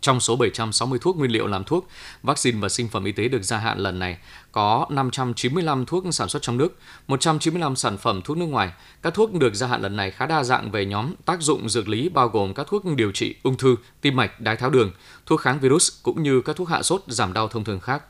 Trong 0.00 0.20
số 0.20 0.36
760 0.36 0.98
thuốc 1.02 1.16
nguyên 1.16 1.30
liệu 1.30 1.46
làm 1.46 1.64
thuốc, 1.64 1.88
vaccine 2.22 2.58
và 2.60 2.68
sinh 2.68 2.88
phẩm 2.88 3.04
y 3.04 3.12
tế 3.12 3.28
được 3.28 3.42
gia 3.42 3.58
hạn 3.58 3.78
lần 3.78 3.98
này 3.98 4.18
có 4.52 4.86
595 4.90 5.86
thuốc 5.86 6.04
sản 6.10 6.28
xuất 6.28 6.42
trong 6.42 6.56
nước, 6.56 6.78
195 7.06 7.76
sản 7.76 7.98
phẩm 7.98 8.22
thuốc 8.22 8.36
nước 8.36 8.46
ngoài. 8.46 8.72
Các 9.02 9.14
thuốc 9.14 9.32
được 9.32 9.54
gia 9.54 9.66
hạn 9.66 9.82
lần 9.82 9.96
này 9.96 10.10
khá 10.10 10.26
đa 10.26 10.44
dạng 10.44 10.70
về 10.70 10.84
nhóm 10.86 11.14
tác 11.24 11.42
dụng 11.42 11.68
dược 11.68 11.88
lý 11.88 12.08
bao 12.08 12.28
gồm 12.28 12.54
các 12.54 12.66
thuốc 12.70 12.84
điều 12.96 13.12
trị 13.12 13.34
ung 13.42 13.56
thư, 13.56 13.76
tim 14.00 14.16
mạch, 14.16 14.40
đái 14.40 14.56
tháo 14.56 14.70
đường, 14.70 14.92
thuốc 15.26 15.40
kháng 15.40 15.60
virus 15.60 15.92
cũng 16.02 16.22
như 16.22 16.40
các 16.40 16.56
thuốc 16.56 16.68
hạ 16.68 16.82
sốt, 16.82 17.02
giảm 17.06 17.32
đau 17.32 17.48
thông 17.48 17.64
thường 17.64 17.80
khác. 17.80 18.02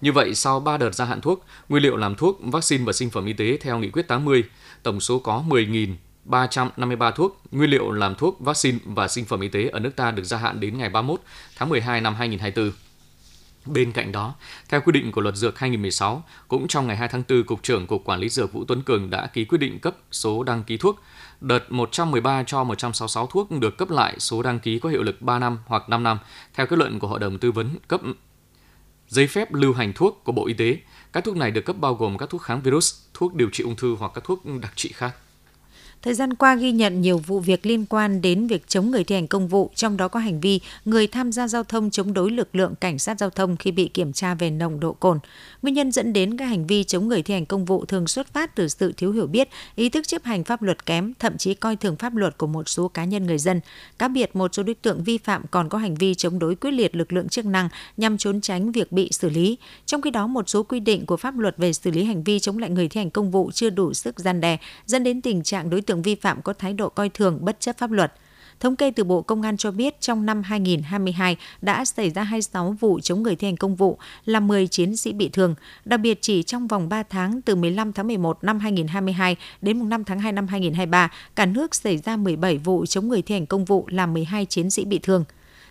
Như 0.00 0.12
vậy, 0.12 0.34
sau 0.34 0.60
3 0.60 0.76
đợt 0.76 0.94
gia 0.94 1.04
hạn 1.04 1.20
thuốc, 1.20 1.44
nguyên 1.68 1.82
liệu 1.82 1.96
làm 1.96 2.14
thuốc, 2.14 2.40
vaccine 2.42 2.84
và 2.84 2.92
sinh 2.92 3.10
phẩm 3.10 3.26
y 3.26 3.32
tế 3.32 3.56
theo 3.60 3.78
nghị 3.78 3.90
quyết 3.90 4.08
80, 4.08 4.44
tổng 4.82 5.00
số 5.00 5.18
có 5.18 5.44
10.353 5.48 7.12
thuốc, 7.12 7.42
nguyên 7.50 7.70
liệu 7.70 7.90
làm 7.90 8.14
thuốc, 8.14 8.40
vaccine 8.40 8.78
và 8.84 9.08
sinh 9.08 9.24
phẩm 9.24 9.40
y 9.40 9.48
tế 9.48 9.68
ở 9.68 9.78
nước 9.78 9.96
ta 9.96 10.10
được 10.10 10.24
gia 10.24 10.36
hạn 10.36 10.60
đến 10.60 10.78
ngày 10.78 10.88
31 10.88 11.20
tháng 11.56 11.68
12 11.68 12.00
năm 12.00 12.14
2024. 12.14 12.72
Bên 13.66 13.92
cạnh 13.92 14.12
đó, 14.12 14.34
theo 14.68 14.80
quy 14.80 14.92
định 14.92 15.12
của 15.12 15.20
Luật 15.20 15.36
Dược 15.36 15.58
2016, 15.58 16.22
cũng 16.48 16.68
trong 16.68 16.86
ngày 16.86 16.96
2 16.96 17.08
tháng 17.08 17.22
4, 17.28 17.42
Cục 17.42 17.62
trưởng 17.62 17.86
Cục 17.86 18.04
Quản 18.04 18.20
lý 18.20 18.28
Dược 18.28 18.52
Vũ 18.52 18.64
Tuấn 18.64 18.82
Cường 18.82 19.10
đã 19.10 19.26
ký 19.26 19.44
quyết 19.44 19.58
định 19.58 19.78
cấp 19.78 19.96
số 20.12 20.42
đăng 20.42 20.64
ký 20.64 20.76
thuốc. 20.76 21.02
Đợt 21.40 21.72
113 21.72 22.42
cho 22.46 22.64
166 22.64 23.26
thuốc 23.26 23.50
được 23.50 23.78
cấp 23.78 23.90
lại 23.90 24.14
số 24.18 24.42
đăng 24.42 24.60
ký 24.60 24.78
có 24.78 24.88
hiệu 24.88 25.02
lực 25.02 25.22
3 25.22 25.38
năm 25.38 25.58
hoặc 25.66 25.88
5 25.88 26.02
năm, 26.02 26.18
theo 26.54 26.66
kết 26.66 26.78
luận 26.78 26.98
của 26.98 27.08
Hội 27.08 27.20
đồng 27.20 27.38
Tư 27.38 27.52
vấn 27.52 27.76
cấp 27.88 28.00
giấy 29.10 29.26
phép 29.26 29.54
lưu 29.54 29.72
hành 29.72 29.92
thuốc 29.92 30.20
của 30.24 30.32
Bộ 30.32 30.46
Y 30.46 30.54
tế. 30.54 30.78
Các 31.12 31.24
thuốc 31.24 31.36
này 31.36 31.50
được 31.50 31.64
cấp 31.64 31.76
bao 31.80 31.94
gồm 31.94 32.18
các 32.18 32.30
thuốc 32.30 32.42
kháng 32.42 32.62
virus, 32.62 32.94
thuốc 33.14 33.34
điều 33.34 33.48
trị 33.52 33.64
ung 33.64 33.76
thư 33.76 33.96
hoặc 33.98 34.12
các 34.14 34.24
thuốc 34.24 34.44
đặc 34.60 34.72
trị 34.76 34.92
khác. 34.92 35.16
Thời 36.02 36.14
gian 36.14 36.34
qua 36.34 36.54
ghi 36.54 36.72
nhận 36.72 37.00
nhiều 37.00 37.18
vụ 37.18 37.40
việc 37.40 37.66
liên 37.66 37.86
quan 37.86 38.22
đến 38.22 38.46
việc 38.46 38.68
chống 38.68 38.90
người 38.90 39.04
thi 39.04 39.14
hành 39.14 39.26
công 39.26 39.48
vụ, 39.48 39.70
trong 39.74 39.96
đó 39.96 40.08
có 40.08 40.20
hành 40.20 40.40
vi 40.40 40.60
người 40.84 41.06
tham 41.06 41.32
gia 41.32 41.48
giao 41.48 41.64
thông 41.64 41.90
chống 41.90 42.12
đối 42.12 42.30
lực 42.30 42.48
lượng 42.52 42.74
cảnh 42.80 42.98
sát 42.98 43.18
giao 43.18 43.30
thông 43.30 43.56
khi 43.56 43.72
bị 43.72 43.88
kiểm 43.88 44.12
tra 44.12 44.34
về 44.34 44.50
nồng 44.50 44.80
độ 44.80 44.92
cồn. 44.92 45.18
Nguyên 45.62 45.74
nhân 45.74 45.92
dẫn 45.92 46.12
đến 46.12 46.36
các 46.36 46.44
hành 46.44 46.66
vi 46.66 46.84
chống 46.84 47.08
người 47.08 47.22
thi 47.22 47.34
hành 47.34 47.46
công 47.46 47.64
vụ 47.64 47.84
thường 47.84 48.06
xuất 48.06 48.32
phát 48.32 48.56
từ 48.56 48.68
sự 48.68 48.92
thiếu 48.96 49.12
hiểu 49.12 49.26
biết, 49.26 49.48
ý 49.74 49.88
thức 49.88 50.08
chấp 50.08 50.24
hành 50.24 50.44
pháp 50.44 50.62
luật 50.62 50.86
kém, 50.86 51.12
thậm 51.18 51.38
chí 51.38 51.54
coi 51.54 51.76
thường 51.76 51.96
pháp 51.96 52.14
luật 52.14 52.38
của 52.38 52.46
một 52.46 52.68
số 52.68 52.88
cá 52.88 53.04
nhân 53.04 53.26
người 53.26 53.38
dân. 53.38 53.60
Cá 53.98 54.08
biệt 54.08 54.36
một 54.36 54.54
số 54.54 54.62
đối 54.62 54.74
tượng 54.74 55.04
vi 55.04 55.18
phạm 55.18 55.42
còn 55.50 55.68
có 55.68 55.78
hành 55.78 55.94
vi 55.94 56.14
chống 56.14 56.38
đối 56.38 56.54
quyết 56.54 56.70
liệt 56.70 56.96
lực 56.96 57.12
lượng 57.12 57.28
chức 57.28 57.46
năng 57.46 57.68
nhằm 57.96 58.18
trốn 58.18 58.40
tránh 58.40 58.72
việc 58.72 58.92
bị 58.92 59.08
xử 59.12 59.30
lý. 59.30 59.58
Trong 59.86 60.02
khi 60.02 60.10
đó, 60.10 60.26
một 60.26 60.48
số 60.48 60.62
quy 60.62 60.80
định 60.80 61.06
của 61.06 61.16
pháp 61.16 61.38
luật 61.38 61.56
về 61.58 61.72
xử 61.72 61.90
lý 61.90 62.04
hành 62.04 62.24
vi 62.24 62.38
chống 62.38 62.58
lại 62.58 62.70
người 62.70 62.88
thi 62.88 62.98
hành 62.98 63.10
công 63.10 63.30
vụ 63.30 63.50
chưa 63.54 63.70
đủ 63.70 63.94
sức 63.94 64.20
gian 64.20 64.40
đe, 64.40 64.58
dẫn 64.86 65.04
đến 65.04 65.20
tình 65.20 65.42
trạng 65.42 65.70
đối 65.70 65.80
tượng 65.80 65.89
tượng 65.90 66.02
vi 66.02 66.14
phạm 66.14 66.42
có 66.42 66.52
thái 66.52 66.72
độ 66.72 66.88
coi 66.88 67.08
thường 67.08 67.38
bất 67.40 67.60
chấp 67.60 67.78
pháp 67.78 67.90
luật. 67.90 68.12
Thống 68.60 68.76
kê 68.76 68.90
từ 68.90 69.04
Bộ 69.04 69.22
Công 69.22 69.42
an 69.42 69.56
cho 69.56 69.70
biết 69.70 70.00
trong 70.00 70.26
năm 70.26 70.42
2022 70.42 71.36
đã 71.62 71.84
xảy 71.84 72.10
ra 72.10 72.22
26 72.22 72.76
vụ 72.80 73.00
chống 73.00 73.22
người 73.22 73.36
thi 73.36 73.46
hành 73.46 73.56
công 73.56 73.76
vụ, 73.76 73.98
làm 74.24 74.48
10 74.48 74.66
chiến 74.66 74.96
sĩ 74.96 75.12
bị 75.12 75.28
thương. 75.28 75.54
Đặc 75.84 76.00
biệt 76.00 76.18
chỉ 76.20 76.42
trong 76.42 76.66
vòng 76.66 76.88
3 76.88 77.02
tháng 77.02 77.42
từ 77.42 77.54
15 77.54 77.92
tháng 77.92 78.06
11 78.06 78.44
năm 78.44 78.58
2022 78.58 79.36
đến 79.60 79.88
5 79.88 80.04
tháng 80.04 80.20
2 80.20 80.32
năm 80.32 80.46
2023, 80.46 81.10
cả 81.34 81.46
nước 81.46 81.74
xảy 81.74 81.98
ra 81.98 82.16
17 82.16 82.58
vụ 82.58 82.86
chống 82.86 83.08
người 83.08 83.22
thi 83.22 83.34
hành 83.34 83.46
công 83.46 83.64
vụ 83.64 83.86
làm 83.88 84.14
12 84.14 84.46
chiến 84.46 84.70
sĩ 84.70 84.84
bị 84.84 84.98
thương. 84.98 85.24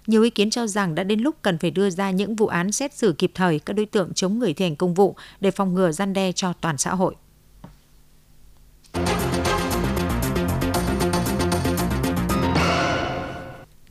Nhiều 0.08 0.24
ý 0.24 0.30
kiến 0.30 0.50
cho 0.50 0.68
rằng 0.68 0.96
đã 0.96 1.04
đến 1.04 1.20
lúc 1.20 1.36
cần 1.42 1.58
phải 1.58 1.72
đưa 1.72 1.90
ra 1.90 2.12
những 2.12 2.36
vụ 2.36 2.48
án 2.48 2.72
xét 2.72 2.94
xử 2.94 3.16
kịp 3.18 3.32
thời 3.36 3.60
các 3.60 3.74
đối 3.74 3.86
tượng 3.86 4.14
chống 4.14 4.40
người 4.40 4.54
thi 4.54 4.66
hành 4.66 4.76
công 4.76 4.94
vụ 4.94 5.16
để 5.40 5.52
phòng 5.52 5.74
ngừa 5.74 5.92
gian 5.92 6.14
đe 6.14 6.32
cho 6.32 6.54
toàn 6.54 6.78
xã 6.78 6.96
hội. 6.96 7.16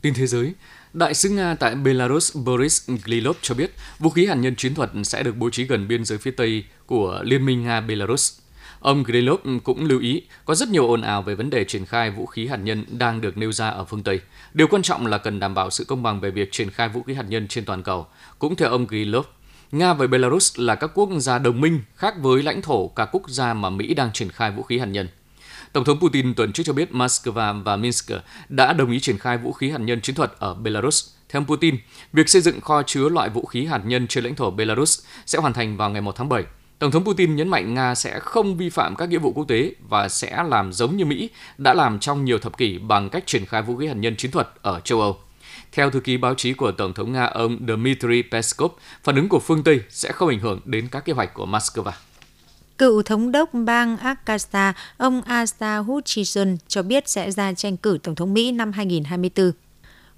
Tin 0.01 0.13
thế 0.13 0.27
giới, 0.27 0.53
Đại 0.93 1.13
sứ 1.13 1.29
Nga 1.29 1.55
tại 1.55 1.75
Belarus 1.75 2.37
Boris 2.37 2.89
Glilov 3.03 3.37
cho 3.41 3.55
biết 3.55 3.73
vũ 3.99 4.09
khí 4.09 4.25
hạt 4.25 4.35
nhân 4.35 4.55
chiến 4.55 4.75
thuật 4.75 4.89
sẽ 5.03 5.23
được 5.23 5.37
bố 5.37 5.49
trí 5.49 5.63
gần 5.63 5.87
biên 5.87 6.05
giới 6.05 6.17
phía 6.17 6.31
Tây 6.31 6.63
của 6.85 7.21
Liên 7.23 7.45
minh 7.45 7.65
Nga-Belarus. 7.65 8.39
Ông 8.79 9.03
Glilov 9.03 9.39
cũng 9.63 9.85
lưu 9.85 9.99
ý 9.99 10.23
có 10.45 10.55
rất 10.55 10.69
nhiều 10.69 10.87
ồn 10.87 11.01
ào 11.01 11.21
về 11.21 11.35
vấn 11.35 11.49
đề 11.49 11.63
triển 11.63 11.85
khai 11.85 12.11
vũ 12.11 12.25
khí 12.25 12.47
hạt 12.47 12.57
nhân 12.57 12.85
đang 12.89 13.21
được 13.21 13.37
nêu 13.37 13.51
ra 13.51 13.69
ở 13.69 13.85
phương 13.85 14.03
Tây. 14.03 14.19
Điều 14.53 14.67
quan 14.67 14.81
trọng 14.81 15.07
là 15.07 15.17
cần 15.17 15.39
đảm 15.39 15.53
bảo 15.53 15.69
sự 15.69 15.83
công 15.83 16.03
bằng 16.03 16.19
về 16.19 16.31
việc 16.31 16.51
triển 16.51 16.69
khai 16.69 16.89
vũ 16.89 17.03
khí 17.03 17.13
hạt 17.13 17.25
nhân 17.29 17.47
trên 17.47 17.65
toàn 17.65 17.83
cầu. 17.83 18.07
Cũng 18.39 18.55
theo 18.55 18.69
ông 18.69 18.87
Glilov, 18.87 19.25
Nga 19.71 19.93
và 19.93 20.07
Belarus 20.07 20.59
là 20.59 20.75
các 20.75 20.91
quốc 20.93 21.09
gia 21.17 21.39
đồng 21.39 21.61
minh 21.61 21.81
khác 21.95 22.13
với 22.21 22.43
lãnh 22.43 22.61
thổ 22.61 22.87
các 22.87 23.09
quốc 23.11 23.29
gia 23.29 23.53
mà 23.53 23.69
Mỹ 23.69 23.93
đang 23.93 24.13
triển 24.13 24.31
khai 24.31 24.51
vũ 24.51 24.63
khí 24.63 24.79
hạt 24.79 24.85
nhân. 24.85 25.07
Tổng 25.73 25.83
thống 25.83 25.99
Putin 25.99 26.33
tuần 26.33 26.53
trước 26.53 26.63
cho 26.65 26.73
biết 26.73 26.91
Moscow 26.91 27.63
và 27.63 27.75
Minsk 27.75 28.11
đã 28.49 28.73
đồng 28.73 28.91
ý 28.91 28.99
triển 28.99 29.17
khai 29.17 29.37
vũ 29.37 29.53
khí 29.53 29.69
hạt 29.69 29.77
nhân 29.77 30.01
chiến 30.01 30.15
thuật 30.15 30.31
ở 30.39 30.53
Belarus. 30.53 31.07
Theo 31.29 31.43
Putin, 31.43 31.75
việc 32.13 32.29
xây 32.29 32.41
dựng 32.41 32.61
kho 32.61 32.83
chứa 32.83 33.09
loại 33.09 33.29
vũ 33.29 33.45
khí 33.45 33.65
hạt 33.65 33.81
nhân 33.85 34.07
trên 34.07 34.23
lãnh 34.23 34.35
thổ 34.35 34.51
Belarus 34.51 34.99
sẽ 35.25 35.39
hoàn 35.39 35.53
thành 35.53 35.77
vào 35.77 35.89
ngày 35.89 36.01
1 36.01 36.15
tháng 36.15 36.29
7. 36.29 36.43
Tổng 36.79 36.91
thống 36.91 37.05
Putin 37.05 37.35
nhấn 37.35 37.47
mạnh 37.47 37.73
Nga 37.73 37.95
sẽ 37.95 38.19
không 38.19 38.57
vi 38.57 38.69
phạm 38.69 38.95
các 38.95 39.09
nghĩa 39.09 39.17
vụ 39.17 39.31
quốc 39.33 39.47
tế 39.47 39.71
và 39.89 40.09
sẽ 40.09 40.43
làm 40.43 40.73
giống 40.73 40.97
như 40.97 41.05
Mỹ 41.05 41.29
đã 41.57 41.73
làm 41.73 41.99
trong 41.99 42.25
nhiều 42.25 42.39
thập 42.39 42.57
kỷ 42.57 42.77
bằng 42.77 43.09
cách 43.09 43.23
triển 43.27 43.45
khai 43.45 43.61
vũ 43.61 43.75
khí 43.75 43.87
hạt 43.87 43.93
nhân 43.93 44.15
chiến 44.15 44.31
thuật 44.31 44.49
ở 44.61 44.79
châu 44.79 45.01
Âu. 45.01 45.17
Theo 45.71 45.89
thư 45.89 45.99
ký 45.99 46.17
báo 46.17 46.33
chí 46.33 46.53
của 46.53 46.71
Tổng 46.71 46.93
thống 46.93 47.11
Nga 47.11 47.25
ông 47.25 47.59
Dmitry 47.67 48.21
Peskov, 48.31 48.71
phản 49.03 49.15
ứng 49.15 49.29
của 49.29 49.39
phương 49.39 49.63
Tây 49.63 49.79
sẽ 49.89 50.11
không 50.11 50.29
ảnh 50.29 50.39
hưởng 50.39 50.61
đến 50.65 50.87
các 50.91 51.05
kế 51.05 51.13
hoạch 51.13 51.33
của 51.33 51.45
Moscow. 51.45 51.91
Cựu 52.79 53.01
thống 53.01 53.31
đốc 53.31 53.49
bang 53.53 53.97
Arkansas, 53.97 54.75
ông 54.97 55.21
Asa 55.21 55.77
Hutchinson 55.77 56.57
cho 56.67 56.83
biết 56.83 57.09
sẽ 57.09 57.31
ra 57.31 57.53
tranh 57.53 57.77
cử 57.77 57.97
Tổng 58.03 58.15
thống 58.15 58.33
Mỹ 58.33 58.51
năm 58.51 58.71
2024. 58.71 59.51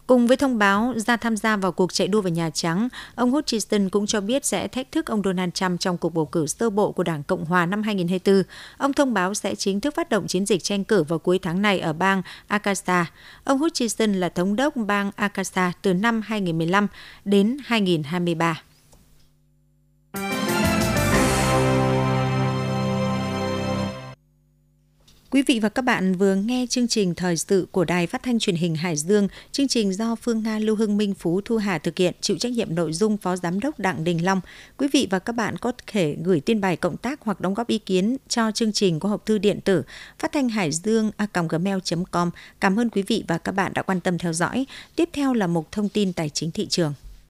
Cùng 0.07 0.27
với 0.27 0.37
thông 0.37 0.57
báo 0.57 0.93
ra 0.95 1.17
tham 1.17 1.37
gia 1.37 1.55
vào 1.55 1.71
cuộc 1.71 1.93
chạy 1.93 2.07
đua 2.07 2.21
vào 2.21 2.29
Nhà 2.29 2.49
Trắng, 2.49 2.89
ông 3.15 3.31
Hutchinson 3.31 3.89
cũng 3.89 4.07
cho 4.07 4.21
biết 4.21 4.45
sẽ 4.45 4.67
thách 4.67 4.91
thức 4.91 5.05
ông 5.05 5.21
Donald 5.23 5.51
Trump 5.53 5.79
trong 5.79 5.97
cuộc 5.97 6.13
bầu 6.13 6.25
cử 6.25 6.47
sơ 6.47 6.69
bộ 6.69 6.91
của 6.91 7.03
Đảng 7.03 7.23
Cộng 7.23 7.45
Hòa 7.45 7.65
năm 7.65 7.83
2024. 7.83 8.43
Ông 8.77 8.93
thông 8.93 9.13
báo 9.13 9.33
sẽ 9.33 9.55
chính 9.55 9.79
thức 9.81 9.95
phát 9.95 10.09
động 10.09 10.27
chiến 10.27 10.45
dịch 10.45 10.63
tranh 10.63 10.83
cử 10.83 11.03
vào 11.03 11.19
cuối 11.19 11.39
tháng 11.39 11.61
này 11.61 11.79
ở 11.79 11.93
bang 11.93 12.21
Arkansas. 12.47 13.07
Ông 13.43 13.59
Hutchinson 13.59 14.13
là 14.13 14.29
thống 14.29 14.55
đốc 14.55 14.75
bang 14.75 15.11
Arkansas 15.15 15.73
từ 15.81 15.93
năm 15.93 16.21
2015 16.21 16.87
đến 17.25 17.57
2023. 17.65 18.61
Quý 25.31 25.41
vị 25.41 25.59
và 25.59 25.69
các 25.69 25.81
bạn 25.81 26.13
vừa 26.15 26.35
nghe 26.35 26.65
chương 26.69 26.87
trình 26.87 27.15
thời 27.15 27.37
sự 27.37 27.67
của 27.71 27.85
Đài 27.85 28.07
Phát 28.07 28.23
thanh 28.23 28.39
Truyền 28.39 28.55
hình 28.55 28.75
Hải 28.75 28.95
Dương, 28.95 29.27
chương 29.51 29.67
trình 29.67 29.93
do 29.93 30.15
Phương 30.15 30.43
Nga 30.43 30.59
Lưu 30.59 30.75
Hưng 30.75 30.97
Minh 30.97 31.13
Phú 31.13 31.41
Thu 31.45 31.57
Hà 31.57 31.77
thực 31.77 31.97
hiện, 31.97 32.13
chịu 32.21 32.37
trách 32.37 32.51
nhiệm 32.51 32.75
nội 32.75 32.93
dung 32.93 33.17
Phó 33.17 33.35
Giám 33.35 33.59
đốc 33.59 33.79
Đặng 33.79 34.03
Đình 34.03 34.25
Long. 34.25 34.41
Quý 34.77 34.87
vị 34.93 35.07
và 35.09 35.19
các 35.19 35.33
bạn 35.33 35.57
có 35.57 35.71
thể 35.87 36.15
gửi 36.23 36.39
tin 36.39 36.61
bài 36.61 36.77
cộng 36.77 36.97
tác 36.97 37.19
hoặc 37.21 37.41
đóng 37.41 37.53
góp 37.53 37.67
ý 37.67 37.77
kiến 37.77 38.17
cho 38.27 38.51
chương 38.51 38.73
trình 38.73 38.99
qua 38.99 39.11
hộp 39.11 39.25
thư 39.25 39.37
điện 39.37 39.61
tử 39.61 39.83
phát 40.19 40.31
thanh 40.31 40.49
hải 40.49 40.71
dương 40.71 41.11
gmail.com. 41.49 42.29
Cảm 42.59 42.79
ơn 42.79 42.89
quý 42.89 43.01
vị 43.01 43.23
và 43.27 43.37
các 43.37 43.51
bạn 43.51 43.71
đã 43.75 43.81
quan 43.81 43.99
tâm 43.99 44.17
theo 44.17 44.33
dõi. 44.33 44.65
Tiếp 44.95 45.09
theo 45.13 45.33
là 45.33 45.47
một 45.47 45.71
thông 45.71 45.89
tin 45.89 46.13
tài 46.13 46.29
chính 46.29 46.51
thị 46.51 46.67
trường. 46.67 46.93